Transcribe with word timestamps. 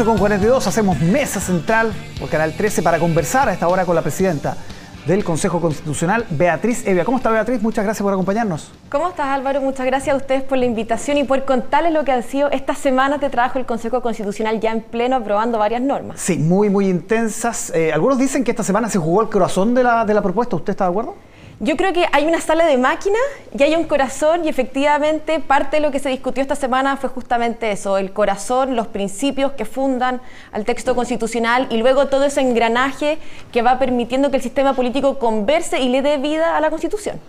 con 0.00 0.18
42 0.18 0.66
hacemos 0.66 0.98
mesa 1.00 1.38
central 1.38 1.92
por 2.18 2.28
Canal 2.28 2.54
13 2.54 2.82
para 2.82 2.98
conversar 2.98 3.48
a 3.48 3.52
esta 3.52 3.68
hora 3.68 3.84
con 3.84 3.94
la 3.94 4.02
presidenta 4.02 4.56
del 5.06 5.22
Consejo 5.22 5.60
Constitucional, 5.60 6.24
Beatriz 6.30 6.84
Evia. 6.86 7.04
¿Cómo 7.04 7.18
está 7.18 7.30
Beatriz? 7.30 7.62
Muchas 7.62 7.84
gracias 7.84 8.02
por 8.02 8.12
acompañarnos. 8.12 8.72
¿Cómo 8.90 9.10
estás 9.10 9.26
Álvaro? 9.26 9.60
Muchas 9.60 9.86
gracias 9.86 10.14
a 10.14 10.16
ustedes 10.16 10.42
por 10.42 10.58
la 10.58 10.64
invitación 10.64 11.18
y 11.18 11.24
por 11.24 11.44
contarles 11.44 11.92
lo 11.92 12.04
que 12.04 12.10
han 12.10 12.24
sido 12.24 12.50
estas 12.50 12.78
semanas 12.78 13.20
de 13.20 13.30
trabajo 13.30 13.58
del 13.58 13.66
Consejo 13.66 14.00
Constitucional 14.00 14.58
ya 14.60 14.72
en 14.72 14.80
pleno 14.80 15.16
aprobando 15.16 15.58
varias 15.58 15.82
normas. 15.82 16.20
Sí, 16.20 16.36
muy, 16.36 16.68
muy 16.68 16.88
intensas. 16.88 17.70
Eh, 17.74 17.92
algunos 17.92 18.18
dicen 18.18 18.42
que 18.42 18.50
esta 18.50 18.64
semana 18.64 18.88
se 18.88 18.98
jugó 18.98 19.22
el 19.22 19.28
corazón 19.28 19.72
de 19.74 19.84
la, 19.84 20.04
de 20.04 20.14
la 20.14 20.22
propuesta. 20.22 20.56
¿Usted 20.56 20.72
está 20.72 20.84
de 20.84 20.90
acuerdo? 20.90 21.14
Yo 21.64 21.76
creo 21.76 21.92
que 21.92 22.06
hay 22.10 22.26
una 22.26 22.40
sala 22.40 22.66
de 22.66 22.76
máquina 22.76 23.18
y 23.56 23.62
hay 23.62 23.76
un 23.76 23.84
corazón 23.84 24.44
y 24.44 24.48
efectivamente 24.48 25.38
parte 25.38 25.76
de 25.76 25.80
lo 25.80 25.92
que 25.92 26.00
se 26.00 26.08
discutió 26.08 26.42
esta 26.42 26.56
semana 26.56 26.96
fue 26.96 27.08
justamente 27.08 27.70
eso, 27.70 27.98
el 27.98 28.12
corazón, 28.12 28.74
los 28.74 28.88
principios 28.88 29.52
que 29.52 29.64
fundan 29.64 30.20
al 30.50 30.64
texto 30.64 30.96
constitucional 30.96 31.68
y 31.70 31.76
luego 31.76 32.08
todo 32.08 32.24
ese 32.24 32.40
engranaje 32.40 33.18
que 33.52 33.62
va 33.62 33.78
permitiendo 33.78 34.32
que 34.32 34.38
el 34.38 34.42
sistema 34.42 34.74
político 34.74 35.20
converse 35.20 35.80
y 35.80 35.88
le 35.88 36.02
dé 36.02 36.18
vida 36.18 36.56
a 36.56 36.60
la 36.60 36.68
Constitución. 36.68 37.20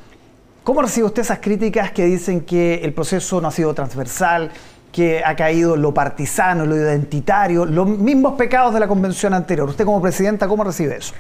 ¿Cómo 0.63 0.81
recibe 0.81 1.05
usted 1.05 1.22
esas 1.22 1.38
críticas 1.38 1.91
que 1.91 2.05
dicen 2.05 2.41
que 2.41 2.81
el 2.84 2.91
proceso 2.91 3.39
no 3.39 3.50
ha 3.50 3.52
sido 3.52 3.72
transversal, 3.75 4.50
que 4.91 5.22
ha 5.23 5.36
caído 5.36 5.75
lo 5.75 5.94
partisano, 5.94 6.66
lo 6.66 6.75
identitario, 6.75 7.66
los 7.66 7.88
mismos 7.88 8.34
pecados 8.34 8.73
de 8.73 8.80
la 8.80 8.88
convención 8.88 9.36
anterior? 9.36 9.70
Usted 9.70 9.86
como 9.86 10.02
presidenta, 10.02 10.47
¿cómo 10.47 10.63
recibe 10.63 10.97
eso? 10.97 11.13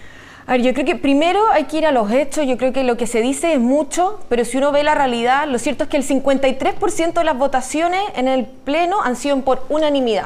A 0.45 0.53
ver, 0.53 0.61
yo 0.61 0.73
creo 0.73 0.85
que 0.85 0.95
primero 0.97 1.39
hay 1.53 1.65
que 1.65 1.77
ir 1.77 1.85
a 1.85 1.93
los 1.93 2.11
hechos, 2.11 2.45
yo 2.45 2.57
creo 2.57 2.73
que 2.73 2.83
lo 2.83 2.97
que 2.97 3.07
se 3.07 3.21
dice 3.21 3.53
es 3.53 3.59
mucho, 3.61 4.19
pero 4.27 4.43
si 4.43 4.57
uno 4.57 4.73
ve 4.73 4.83
la 4.83 4.93
realidad, 4.93 5.47
lo 5.47 5.57
cierto 5.57 5.85
es 5.85 5.89
que 5.89 5.95
el 5.95 6.05
53% 6.05 7.13
de 7.13 7.23
las 7.23 7.37
votaciones 7.37 8.01
en 8.15 8.27
el 8.27 8.45
Pleno 8.45 9.01
han 9.01 9.15
sido 9.15 9.39
por 9.41 9.65
unanimidad. 9.69 10.25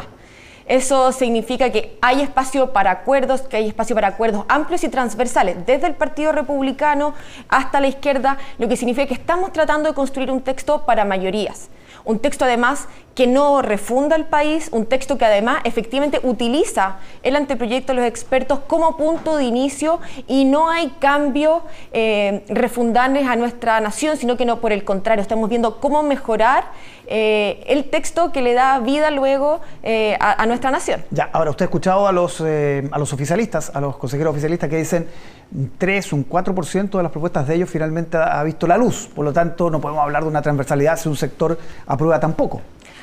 Eso 0.66 1.12
significa 1.12 1.70
que 1.70 2.00
hay 2.02 2.22
espacio 2.22 2.74
para 2.74 2.90
acuerdos, 2.90 3.42
que 3.42 3.58
hay 3.58 3.68
espacio 3.68 3.96
para 3.96 4.08
acuerdos 4.08 4.44
amplios 4.50 4.84
y 4.84 4.90
transversales, 4.90 5.66
desde 5.68 5.86
el 5.86 5.94
Partido 5.94 6.32
Republicano 6.32 7.14
hasta 7.48 7.80
la 7.80 7.88
izquierda, 7.88 8.38
lo 8.58 8.68
que 8.68 8.76
significa 8.76 9.06
que 9.06 9.14
estamos 9.14 9.54
tratando 9.54 9.88
de 9.88 9.94
construir 9.94 10.32
un 10.32 10.42
texto 10.42 10.84
para 10.86 11.06
mayorías. 11.06 11.70
Un 12.06 12.20
texto 12.20 12.46
además 12.46 12.88
que 13.18 13.26
no 13.26 13.64
refunda 13.64 14.16
el 14.16 14.26
país, 14.26 14.70
un 14.72 14.86
texto 14.86 15.18
que 15.18 15.26
además 15.26 15.62
efectivamente 15.64 16.20
utiliza 16.22 16.98
el 17.24 17.36
anteproyecto 17.36 17.92
de 17.92 18.02
los 18.02 18.08
expertos 18.08 18.60
como 18.68 18.96
punto 18.96 19.38
de 19.38 19.44
inicio 19.44 20.00
y 20.28 20.46
no 20.46 20.70
hay 20.70 20.92
cambios 21.00 21.64
eh, 21.94 22.44
a 22.48 23.36
nuestra 23.36 23.80
nación, 23.80 24.18
sino 24.18 24.38
que 24.38 24.46
no, 24.46 24.62
por 24.62 24.72
el 24.72 24.84
contrario, 24.84 25.24
estamos 25.24 25.50
viendo 25.50 25.80
cómo 25.80 26.04
mejorar 26.04 26.66
eh, 27.08 27.64
el 27.66 27.86
texto 27.86 28.32
que 28.32 28.44
le 28.44 28.54
da 28.54 28.78
vida 28.82 29.10
luego 29.10 29.62
eh, 29.82 30.16
a, 30.20 30.46
nuestra 30.46 30.70
nación. 30.70 31.04
Ya, 31.10 31.28
ahora 31.34 31.50
usted 31.50 31.64
ha 31.64 31.70
escuchado 31.70 32.08
a 32.08 32.12
los, 32.12 32.40
a 32.40 33.00
los 33.00 33.14
oficialistas, 33.14 33.72
a 33.74 33.82
los 33.82 33.98
consejeros 33.98 34.32
oficialistas 34.32 34.70
que 34.70 34.78
dicen 34.78 35.08
un 35.56 35.72
3, 35.78 36.14
un 36.14 36.28
4% 36.28 36.98
de 36.98 37.04
las 37.04 37.12
propuestas 37.12 37.48
de 37.48 37.56
ellos 37.56 37.70
finalmente 37.70 38.18
ha 38.18 38.44
visto 38.44 38.68
la 38.68 38.78
luz, 38.78 39.10
por 39.14 39.26
lo 39.26 39.34
tanto 39.34 39.70
no 39.70 39.80
podemos 39.80 40.04
hablar 40.04 40.24
de 40.24 40.30
una 40.30 40.42
transversalidad 40.42 40.98
si 40.98 41.10
un 41.10 41.16
sector 41.16 41.58
aprueba 41.86 42.20
tampoco. 42.20 42.62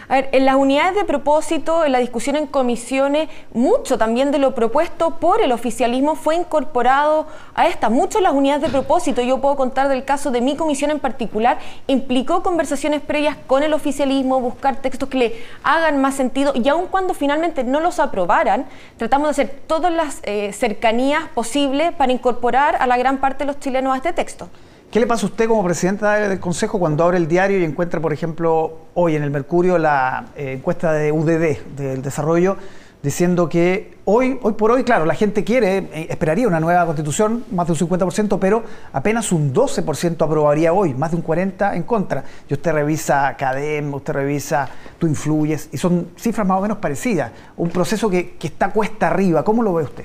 A 0.08 0.16
ver, 0.16 0.28
en 0.32 0.44
las 0.44 0.56
unidades 0.56 0.94
de 0.94 1.04
propósito, 1.04 1.84
en 1.84 1.92
la 1.92 1.98
discusión 1.98 2.36
en 2.36 2.46
comisiones, 2.46 3.28
mucho 3.52 3.96
también 3.96 4.32
de 4.32 4.38
lo 4.38 4.54
propuesto 4.54 5.18
por 5.18 5.40
el 5.40 5.50
oficialismo 5.50 6.14
fue 6.14 6.36
incorporado 6.36 7.26
a 7.54 7.66
esta. 7.66 7.88
Mucho 7.88 8.18
de 8.18 8.24
las 8.24 8.34
unidades 8.34 8.62
de 8.62 8.68
propósito, 8.68 9.22
yo 9.22 9.40
puedo 9.40 9.56
contar 9.56 9.88
del 9.88 10.04
caso 10.04 10.30
de 10.30 10.42
mi 10.42 10.56
comisión 10.56 10.90
en 10.90 11.00
particular, 11.00 11.58
implicó 11.86 12.42
conversaciones 12.42 13.00
previas 13.00 13.36
con 13.46 13.62
el 13.62 13.72
oficialismo, 13.72 14.40
buscar 14.40 14.76
textos 14.76 15.08
que 15.08 15.18
le 15.18 15.36
hagan 15.62 16.00
más 16.00 16.14
sentido 16.14 16.52
y 16.54 16.68
aun 16.68 16.86
cuando 16.86 17.14
finalmente 17.14 17.64
no 17.64 17.80
los 17.80 17.98
aprobaran, 17.98 18.66
tratamos 18.98 19.28
de 19.28 19.30
hacer 19.30 19.62
todas 19.66 19.92
las 19.92 20.20
eh, 20.24 20.52
cercanías 20.52 21.24
posibles 21.34 21.92
para 21.92 22.12
incorporar 22.12 22.76
a 22.78 22.86
la 22.86 22.98
gran 22.98 23.18
parte 23.18 23.44
de 23.44 23.46
los 23.46 23.58
chilenos 23.58 23.94
a 23.94 23.96
este 23.96 24.12
texto. 24.12 24.50
¿Qué 24.94 25.00
le 25.00 25.08
pasa 25.08 25.26
a 25.26 25.30
usted 25.30 25.48
como 25.48 25.64
presidenta 25.64 26.14
del 26.14 26.38
Consejo 26.38 26.78
cuando 26.78 27.02
abre 27.02 27.16
el 27.16 27.26
diario 27.26 27.58
y 27.58 27.64
encuentra, 27.64 27.98
por 28.00 28.12
ejemplo, 28.12 28.78
hoy 28.94 29.16
en 29.16 29.24
el 29.24 29.30
Mercurio 29.32 29.76
la 29.76 30.26
eh, 30.36 30.52
encuesta 30.52 30.92
de 30.92 31.10
UDD, 31.10 31.74
del 31.76 32.00
desarrollo, 32.00 32.56
diciendo 33.02 33.48
que 33.48 33.96
hoy, 34.04 34.38
hoy 34.40 34.52
por 34.52 34.70
hoy, 34.70 34.84
claro, 34.84 35.04
la 35.04 35.16
gente 35.16 35.42
quiere, 35.42 35.78
eh, 35.78 36.06
esperaría 36.10 36.46
una 36.46 36.60
nueva 36.60 36.86
constitución, 36.86 37.44
más 37.50 37.66
de 37.66 37.72
un 37.72 37.78
50%, 37.80 38.38
pero 38.38 38.62
apenas 38.92 39.32
un 39.32 39.52
12% 39.52 40.24
aprobaría 40.24 40.72
hoy, 40.72 40.94
más 40.94 41.10
de 41.10 41.16
un 41.16 41.24
40% 41.24 41.74
en 41.74 41.82
contra. 41.82 42.22
Y 42.48 42.54
usted 42.54 42.70
revisa 42.70 43.34
CADEM, 43.36 43.92
usted 43.94 44.12
revisa 44.12 44.68
Tú 45.00 45.08
Influyes, 45.08 45.70
y 45.72 45.76
son 45.76 46.10
cifras 46.16 46.46
más 46.46 46.58
o 46.58 46.62
menos 46.62 46.78
parecidas. 46.78 47.32
Un 47.56 47.70
proceso 47.70 48.08
que, 48.08 48.36
que 48.36 48.46
está 48.46 48.70
cuesta 48.70 49.08
arriba. 49.08 49.42
¿Cómo 49.42 49.64
lo 49.64 49.74
ve 49.74 49.82
usted? 49.82 50.04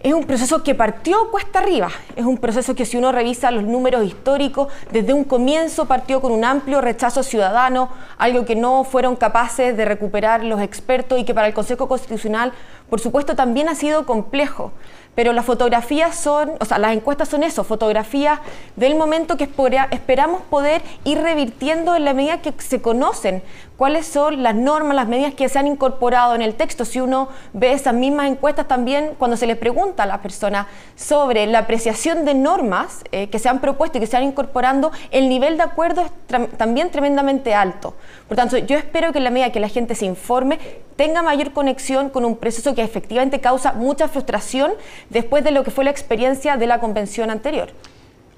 Es 0.00 0.12
un 0.12 0.24
proceso 0.24 0.62
que 0.62 0.74
partió 0.74 1.30
cuesta 1.30 1.60
arriba, 1.60 1.88
es 2.14 2.24
un 2.24 2.38
proceso 2.38 2.74
que 2.74 2.84
si 2.84 2.96
uno 2.96 3.12
revisa 3.12 3.50
los 3.50 3.64
números 3.64 4.04
históricos, 4.04 4.68
desde 4.92 5.12
un 5.12 5.24
comienzo 5.24 5.86
partió 5.86 6.20
con 6.20 6.32
un 6.32 6.44
amplio 6.44 6.80
rechazo 6.80 7.22
ciudadano, 7.22 7.88
algo 8.18 8.44
que 8.44 8.56
no 8.56 8.84
fueron 8.84 9.16
capaces 9.16 9.76
de 9.76 9.84
recuperar 9.84 10.44
los 10.44 10.60
expertos 10.60 11.18
y 11.18 11.24
que 11.24 11.34
para 11.34 11.46
el 11.46 11.54
Consejo 11.54 11.88
Constitucional, 11.88 12.52
por 12.90 13.00
supuesto, 13.00 13.34
también 13.34 13.68
ha 13.68 13.74
sido 13.74 14.06
complejo. 14.06 14.72
Pero 15.16 15.32
las 15.32 15.46
fotografías 15.46 16.14
son, 16.14 16.52
o 16.60 16.64
sea, 16.66 16.78
las 16.78 16.92
encuestas 16.92 17.30
son 17.30 17.42
eso, 17.42 17.64
fotografías 17.64 18.38
del 18.76 18.96
momento 18.96 19.38
que 19.38 19.48
esperamos 19.90 20.42
poder 20.42 20.82
ir 21.04 21.18
revirtiendo 21.22 21.96
en 21.96 22.04
la 22.04 22.12
medida 22.12 22.42
que 22.42 22.52
se 22.58 22.82
conocen 22.82 23.42
cuáles 23.76 24.06
son 24.06 24.42
las 24.42 24.54
normas, 24.54 24.94
las 24.94 25.08
medidas 25.08 25.34
que 25.34 25.48
se 25.48 25.58
han 25.58 25.66
incorporado 25.66 26.34
en 26.34 26.42
el 26.42 26.54
texto. 26.54 26.84
Si 26.84 27.00
uno 27.00 27.28
ve 27.52 27.72
esas 27.72 27.94
mismas 27.94 28.28
encuestas 28.30 28.68
también, 28.68 29.12
cuando 29.18 29.36
se 29.36 29.46
les 29.46 29.56
pregunta 29.56 30.04
a 30.04 30.06
las 30.06 30.18
personas 30.18 30.66
sobre 30.94 31.46
la 31.46 31.60
apreciación 31.60 32.24
de 32.24 32.34
normas 32.34 33.04
eh, 33.12 33.28
que 33.28 33.38
se 33.38 33.48
han 33.48 33.60
propuesto 33.60 33.98
y 33.98 34.00
que 34.00 34.06
se 34.06 34.16
han 34.16 34.24
incorporando, 34.24 34.92
el 35.10 35.28
nivel 35.28 35.56
de 35.56 35.64
acuerdo 35.64 36.02
es 36.02 36.56
también 36.56 36.90
tremendamente 36.90 37.54
alto. 37.54 37.94
Por 38.28 38.36
tanto, 38.36 38.58
yo 38.58 38.76
espero 38.76 39.12
que 39.12 39.18
en 39.18 39.24
la 39.24 39.30
medida 39.30 39.52
que 39.52 39.60
la 39.60 39.68
gente 39.68 39.94
se 39.94 40.06
informe, 40.06 40.58
tenga 40.96 41.22
mayor 41.22 41.52
conexión 41.52 42.08
con 42.08 42.24
un 42.24 42.36
proceso 42.36 42.74
que 42.74 42.82
efectivamente 42.82 43.40
causa 43.40 43.72
mucha 43.72 44.08
frustración 44.08 44.72
después 45.10 45.44
de 45.44 45.50
lo 45.50 45.62
que 45.62 45.70
fue 45.70 45.84
la 45.84 45.90
experiencia 45.90 46.56
de 46.56 46.66
la 46.66 46.80
convención 46.80 47.30
anterior. 47.30 47.68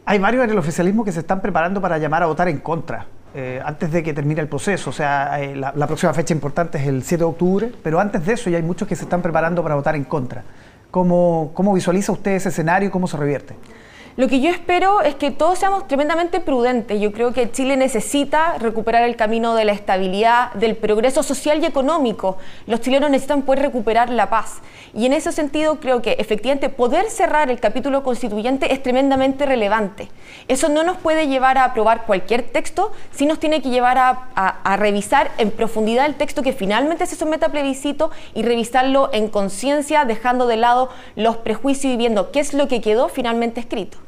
Hay 0.05 0.19
varios 0.19 0.45
en 0.45 0.51
el 0.51 0.59
oficialismo 0.59 1.05
que 1.05 1.13
se 1.13 1.21
están 1.21 1.41
preparando 1.41 1.81
para 1.81 1.99
llamar 1.99 2.23
a 2.23 2.27
votar 2.27 2.49
en 2.49 2.59
contra. 2.59 3.07
Eh, 3.41 3.63
antes 3.65 3.93
de 3.93 4.03
que 4.03 4.13
termine 4.13 4.41
el 4.41 4.49
proceso, 4.49 4.91
o 4.91 4.93
sea, 4.93 5.41
eh, 5.41 5.55
la, 5.55 5.87
próxima 5.87 6.13
fecha 6.13 6.35
importante 6.35 6.77
es 6.77 6.89
el 6.89 7.05
7 7.05 7.23
de 7.23 7.25
octubre, 7.25 7.73
pero 7.85 8.01
antes 8.01 8.27
de 8.27 8.33
eso 8.33 8.51
ya 8.51 8.57
hay 8.57 8.65
muchos 8.65 8.89
que 8.89 8.97
se 8.97 9.05
están 9.05 9.23
preparando 9.23 9.63
para 9.63 9.77
votar 9.77 9.95
en 9.95 10.03
contra. 10.03 10.43
¿Cómo, 10.91 11.53
cómo 11.55 11.73
visualiza 11.73 12.11
usted 12.11 12.33
ese 12.33 12.49
escenario 12.49 12.89
y 12.89 12.91
cómo 12.91 13.07
se 13.07 13.17
revierte? 13.17 13.55
Lo 14.19 14.27
que 14.27 14.41
yo 14.41 14.51
espero 14.51 15.01
es 15.03 15.15
que 15.15 15.31
todos 15.31 15.61
seamos 15.61 15.87
tremendamente 15.87 16.41
prudentes. 16.41 17.01
Yo 17.01 17.13
creo 17.13 17.33
que 17.33 17.53
Chile 17.53 17.77
necesita 17.77 18.59
recuperar 18.59 19.05
el 19.05 19.15
camino 19.15 19.55
de 19.55 19.65
la 19.65 19.71
estabilidad, 19.71 20.53
del 20.55 20.75
progreso 20.75 21.23
social 21.23 21.63
y 21.63 21.67
económico. 21.67 22.37
Los 22.67 22.81
chilenos 22.81 23.11
necesitan 23.11 23.43
poder 23.43 23.63
recuperar 23.63 24.11
la 24.11 24.29
paz. 24.29 24.57
Y 24.93 25.07
en 25.07 25.13
ese 25.13 25.31
sentido 25.31 25.79
creo 25.79 26.03
que 26.03 26.17
efectivamente 26.19 26.69
poder 26.69 27.11
cerrar 27.11 27.49
el 27.49 27.61
capítulo 27.61 28.03
constituyente 28.03 28.73
es 28.73 28.83
tremendamente 28.83 29.47
relevante. 29.47 30.09
Eso 30.49 30.69
no 30.69 30.83
nos 30.83 30.97
puede 30.97 31.29
llevar 31.29 31.57
a 31.57 31.67
aprobar 31.67 32.05
cualquier 32.05 32.43
texto, 32.43 32.91
sí 33.13 33.25
nos 33.25 33.39
tiene 33.39 33.63
que 33.63 33.71
llevar 33.71 33.99
a, 33.99 34.11
a 34.35 34.77
revisar 34.77 35.31
en 35.39 35.53
profundidad 35.53 36.07
el 36.07 36.17
texto 36.17 36.43
que 36.43 36.53
finalmente 36.53 37.07
se 37.07 37.15
somete 37.15 37.45
a 37.45 37.51
plebiscito 37.51 38.11
y 38.35 38.43
revisarlo 38.43 39.11
en 39.13 39.29
conciencia, 39.29 40.05
dejando 40.05 40.49
de 40.49 40.57
lado 40.57 40.89
los 41.15 41.37
prejuicios 41.37 41.95
y 41.95 41.97
viendo 41.97 42.33
qué 42.33 42.41
es 42.41 42.53
lo 42.53 42.67
que 42.67 42.81
quedó 42.81 43.09
finalmente 43.09 43.61
escrito. 43.61 43.99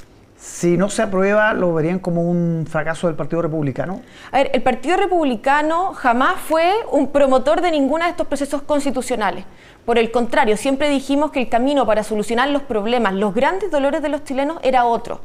Si 0.40 0.78
no 0.78 0.88
se 0.88 1.02
aprueba, 1.02 1.52
¿lo 1.52 1.74
verían 1.74 1.98
como 1.98 2.22
un 2.22 2.66
fracaso 2.66 3.08
del 3.08 3.14
Partido 3.14 3.42
Republicano? 3.42 4.00
A 4.32 4.38
ver, 4.38 4.50
el 4.54 4.62
Partido 4.62 4.96
Republicano 4.96 5.92
jamás 5.92 6.40
fue 6.40 6.72
un 6.90 7.08
promotor 7.08 7.60
de 7.60 7.70
ninguno 7.70 8.04
de 8.04 8.10
estos 8.10 8.26
procesos 8.26 8.62
constitucionales. 8.62 9.44
Por 9.84 9.98
el 9.98 10.10
contrario, 10.10 10.56
siempre 10.56 10.88
dijimos 10.88 11.30
que 11.30 11.40
el 11.40 11.50
camino 11.50 11.84
para 11.84 12.02
solucionar 12.04 12.48
los 12.48 12.62
problemas, 12.62 13.12
los 13.12 13.34
grandes 13.34 13.70
dolores 13.70 14.00
de 14.00 14.08
los 14.08 14.24
chilenos 14.24 14.56
era 14.62 14.86
otro. 14.86 15.20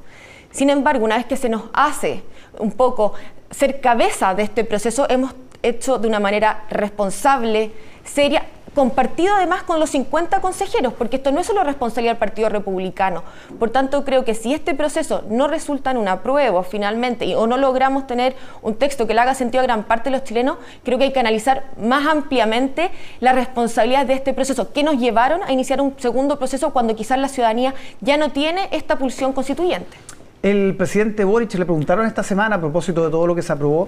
Sin 0.51 0.69
embargo, 0.69 1.05
una 1.05 1.15
vez 1.15 1.25
que 1.25 1.37
se 1.37 1.47
nos 1.47 1.63
hace 1.71 2.23
un 2.59 2.73
poco 2.73 3.13
ser 3.51 3.79
cabeza 3.79 4.35
de 4.35 4.43
este 4.43 4.65
proceso, 4.65 5.07
hemos 5.09 5.33
hecho 5.63 5.97
de 5.97 6.09
una 6.09 6.19
manera 6.19 6.65
responsable, 6.69 7.71
seria, 8.03 8.47
compartido 8.75 9.33
además 9.33 9.63
con 9.63 9.79
los 9.79 9.89
50 9.91 10.41
consejeros, 10.41 10.93
porque 10.93 11.15
esto 11.15 11.31
no 11.31 11.39
es 11.39 11.47
solo 11.47 11.63
responsabilidad 11.63 12.11
del 12.11 12.19
Partido 12.19 12.49
Republicano. 12.49 13.23
Por 13.57 13.71
tanto, 13.71 14.03
creo 14.03 14.25
que 14.25 14.35
si 14.35 14.53
este 14.53 14.75
proceso 14.75 15.23
no 15.29 15.47
resulta 15.47 15.91
en 15.91 15.97
un 15.97 16.07
apruebo 16.07 16.61
finalmente 16.61 17.35
o 17.35 17.47
no 17.47 17.57
logramos 17.57 18.05
tener 18.05 18.35
un 18.61 18.75
texto 18.75 19.07
que 19.07 19.13
le 19.13 19.21
haga 19.21 19.33
sentido 19.33 19.61
a 19.61 19.63
gran 19.63 19.83
parte 19.85 20.11
de 20.11 20.17
los 20.17 20.25
chilenos, 20.25 20.57
creo 20.83 20.97
que 20.97 21.05
hay 21.05 21.13
que 21.13 21.19
analizar 21.19 21.63
más 21.81 22.05
ampliamente 22.05 22.91
la 23.21 23.31
responsabilidad 23.31 24.05
de 24.05 24.13
este 24.13 24.33
proceso, 24.33 24.71
que 24.73 24.83
nos 24.83 24.99
llevaron 24.99 25.41
a 25.43 25.51
iniciar 25.51 25.79
un 25.79 25.95
segundo 25.97 26.37
proceso 26.37 26.71
cuando 26.71 26.95
quizás 26.95 27.17
la 27.17 27.29
ciudadanía 27.29 27.73
ya 28.01 28.17
no 28.17 28.31
tiene 28.31 28.67
esta 28.71 28.97
pulsión 28.97 29.31
constituyente. 29.31 29.97
El 30.43 30.75
presidente 30.75 31.23
Boric 31.23 31.55
le 31.55 31.65
preguntaron 31.65 32.05
esta 32.05 32.21
semana 32.21 32.57
a 32.57 32.59
propósito 32.59 33.03
de 33.03 33.09
todo 33.09 33.25
lo 33.25 33.33
que 33.33 33.41
se 33.41 33.51
aprobó 33.51 33.87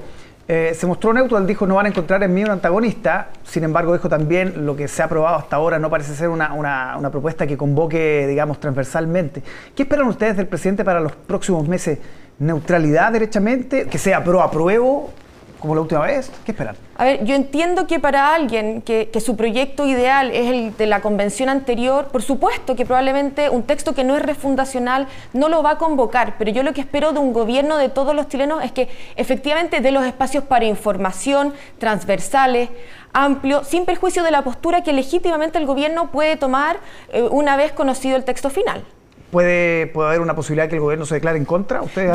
Eh, 0.50 0.74
se 0.74 0.88
mostró 0.88 1.12
neutro, 1.12 1.38
él 1.38 1.46
dijo 1.46 1.68
no 1.68 1.76
van 1.76 1.88
a 1.88 1.90
encontrar 1.90 2.24
en 2.24 2.34
mí 2.34 2.42
un 2.42 2.52
antagonista, 2.52 3.32
sin 3.44 3.66
embargo 3.66 3.92
dijo 3.92 4.08
también 4.08 4.66
lo 4.66 4.78
que 4.78 4.88
se 4.88 5.02
ha 5.02 5.06
aprobado 5.06 5.36
hasta 5.36 5.58
ahora 5.58 5.78
no 5.78 5.90
parece 5.90 6.16
ser 6.16 6.30
una, 6.30 6.54
una 6.54 7.12
propuesta 7.12 7.46
que 7.46 7.58
convoque, 7.58 8.26
digamos, 8.28 8.60
transversalmente. 8.60 9.44
¿Qué 9.76 9.84
esperan 9.84 10.08
ustedes 10.08 10.38
del 10.38 10.48
presidente 10.48 10.86
para 10.86 11.02
los 11.02 11.12
próximos 11.12 11.68
meses? 11.68 12.00
¿Neutralidad 12.40 13.12
derechamente? 13.12 13.88
¿Que 13.88 13.98
sea 13.98 14.24
pro-apruebo? 14.24 15.12
Como 15.59 15.75
la 15.75 15.81
última 15.81 16.01
vez? 16.01 16.31
¿Qué 16.45 16.51
esperan? 16.51 16.75
A 16.98 17.06
ver, 17.06 17.24
yo 17.25 17.36
entiendo 17.36 17.88
que 17.88 18.00
para 18.00 18.33
alguien 18.33 18.81
que, 18.81 19.09
su 19.19 19.36
proyecto 19.36 19.86
ideal 19.86 20.31
es 20.31 20.51
el 20.51 20.77
de 20.77 20.86
la 20.86 21.01
convención 21.01 21.50
anterior, 21.50 22.07
por 22.07 22.21
supuesto 22.21 22.75
que 22.75 22.86
probablemente 22.86 23.50
un 23.50 23.63
texto 23.63 23.94
que 23.94 24.04
no 24.04 24.15
es 24.15 24.21
refundacional 24.21 25.07
no 25.33 25.50
lo 25.50 25.63
va 25.63 25.71
a 25.71 25.77
convocar, 25.77 26.36
pero 26.38 26.51
yo 26.51 26.63
lo 26.63 26.74
que 26.74 26.81
espero 26.81 27.12
de 27.12 27.19
un 27.19 27.33
gobierno 27.33 27.77
de 27.77 27.89
todos 27.89 28.15
los 28.15 28.27
chilenos 28.27 28.63
es 28.63 28.71
que 28.71 28.89
efectivamente 29.15 29.81
dé 29.81 29.92
los 29.92 30.06
espacios 30.06 30.44
para 30.44 30.65
información 30.65 31.54
transversales, 31.80 32.69
amplio, 33.13 33.63
sin 33.63 33.86
perjuicio 33.86 34.24
de 34.24 34.31
la 34.31 34.44
postura 34.44 34.81
que 34.81 34.94
legítimamente 34.94 35.57
el 35.57 35.65
gobierno 35.65 36.12
puede 36.12 36.36
tomar 36.36 36.77
eh, 37.12 37.21
una 37.24 37.57
vez 37.57 37.71
conocido 37.71 38.15
el 38.15 38.24
texto 38.24 38.50
final. 38.50 38.83
¿Puede, 39.31 39.88
¿Puede 39.88 40.07
haber 40.07 40.21
una 40.21 40.35
posibilidad 40.35 40.69
que 40.69 40.75
el 40.75 40.81
gobierno 40.81 41.06
se 41.06 41.15
declare 41.15 41.38
en 41.38 41.44
contra? 41.44 41.81
¿Ustedes 41.81 42.12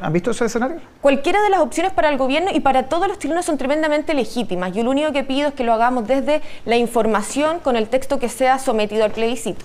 han, 0.00 0.12
visto 0.12 0.32
ese 0.32 0.46
escenario? 0.46 0.78
Cualquiera 1.00 1.40
de 1.42 1.50
las 1.50 1.60
opciones 1.60 1.92
para 1.92 2.08
el 2.08 2.18
gobierno 2.18 2.50
y 2.52 2.58
para 2.58 2.88
todos 2.88 3.06
los 3.06 3.20
chilenos 3.20 3.44
son 3.44 3.56
tremendamente 3.56 4.14
legítimas. 4.14 4.72
Yo 4.72 4.82
lo 4.82 4.90
único 4.90 5.12
que 5.12 5.22
pido 5.22 5.48
es 5.48 5.54
que 5.54 5.62
lo 5.62 5.72
hagamos 5.72 6.08
desde 6.08 6.42
la 6.64 6.76
información 6.76 7.60
con 7.60 7.76
el 7.76 7.88
texto 7.88 8.18
que 8.18 8.28
sea 8.28 8.58
sometido 8.58 9.04
al 9.04 9.12
plebiscito. 9.12 9.64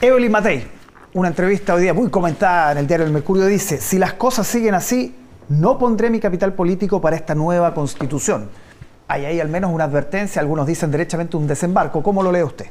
Evelyn 0.00 0.32
Matei, 0.32 0.66
una 1.14 1.28
entrevista 1.28 1.74
hoy 1.74 1.82
día 1.82 1.94
muy 1.94 2.10
comentada 2.10 2.72
en 2.72 2.78
el 2.78 2.86
diario 2.88 3.06
El 3.06 3.12
Mercurio, 3.12 3.46
dice, 3.46 3.80
si 3.80 3.96
las 3.96 4.14
cosas 4.14 4.46
siguen 4.48 4.74
así, 4.74 5.14
no 5.48 5.78
pondré 5.78 6.10
mi 6.10 6.18
capital 6.18 6.52
político 6.52 7.00
para 7.00 7.14
esta 7.14 7.36
nueva 7.36 7.74
constitución. 7.74 8.50
Hay 9.06 9.24
ahí 9.24 9.38
al 9.40 9.48
menos 9.48 9.72
una 9.72 9.84
advertencia, 9.84 10.42
algunos 10.42 10.66
dicen 10.66 10.90
derechamente 10.90 11.36
un 11.36 11.46
desembarco. 11.46 12.02
¿Cómo 12.02 12.24
lo 12.24 12.32
lee 12.32 12.42
usted? 12.42 12.66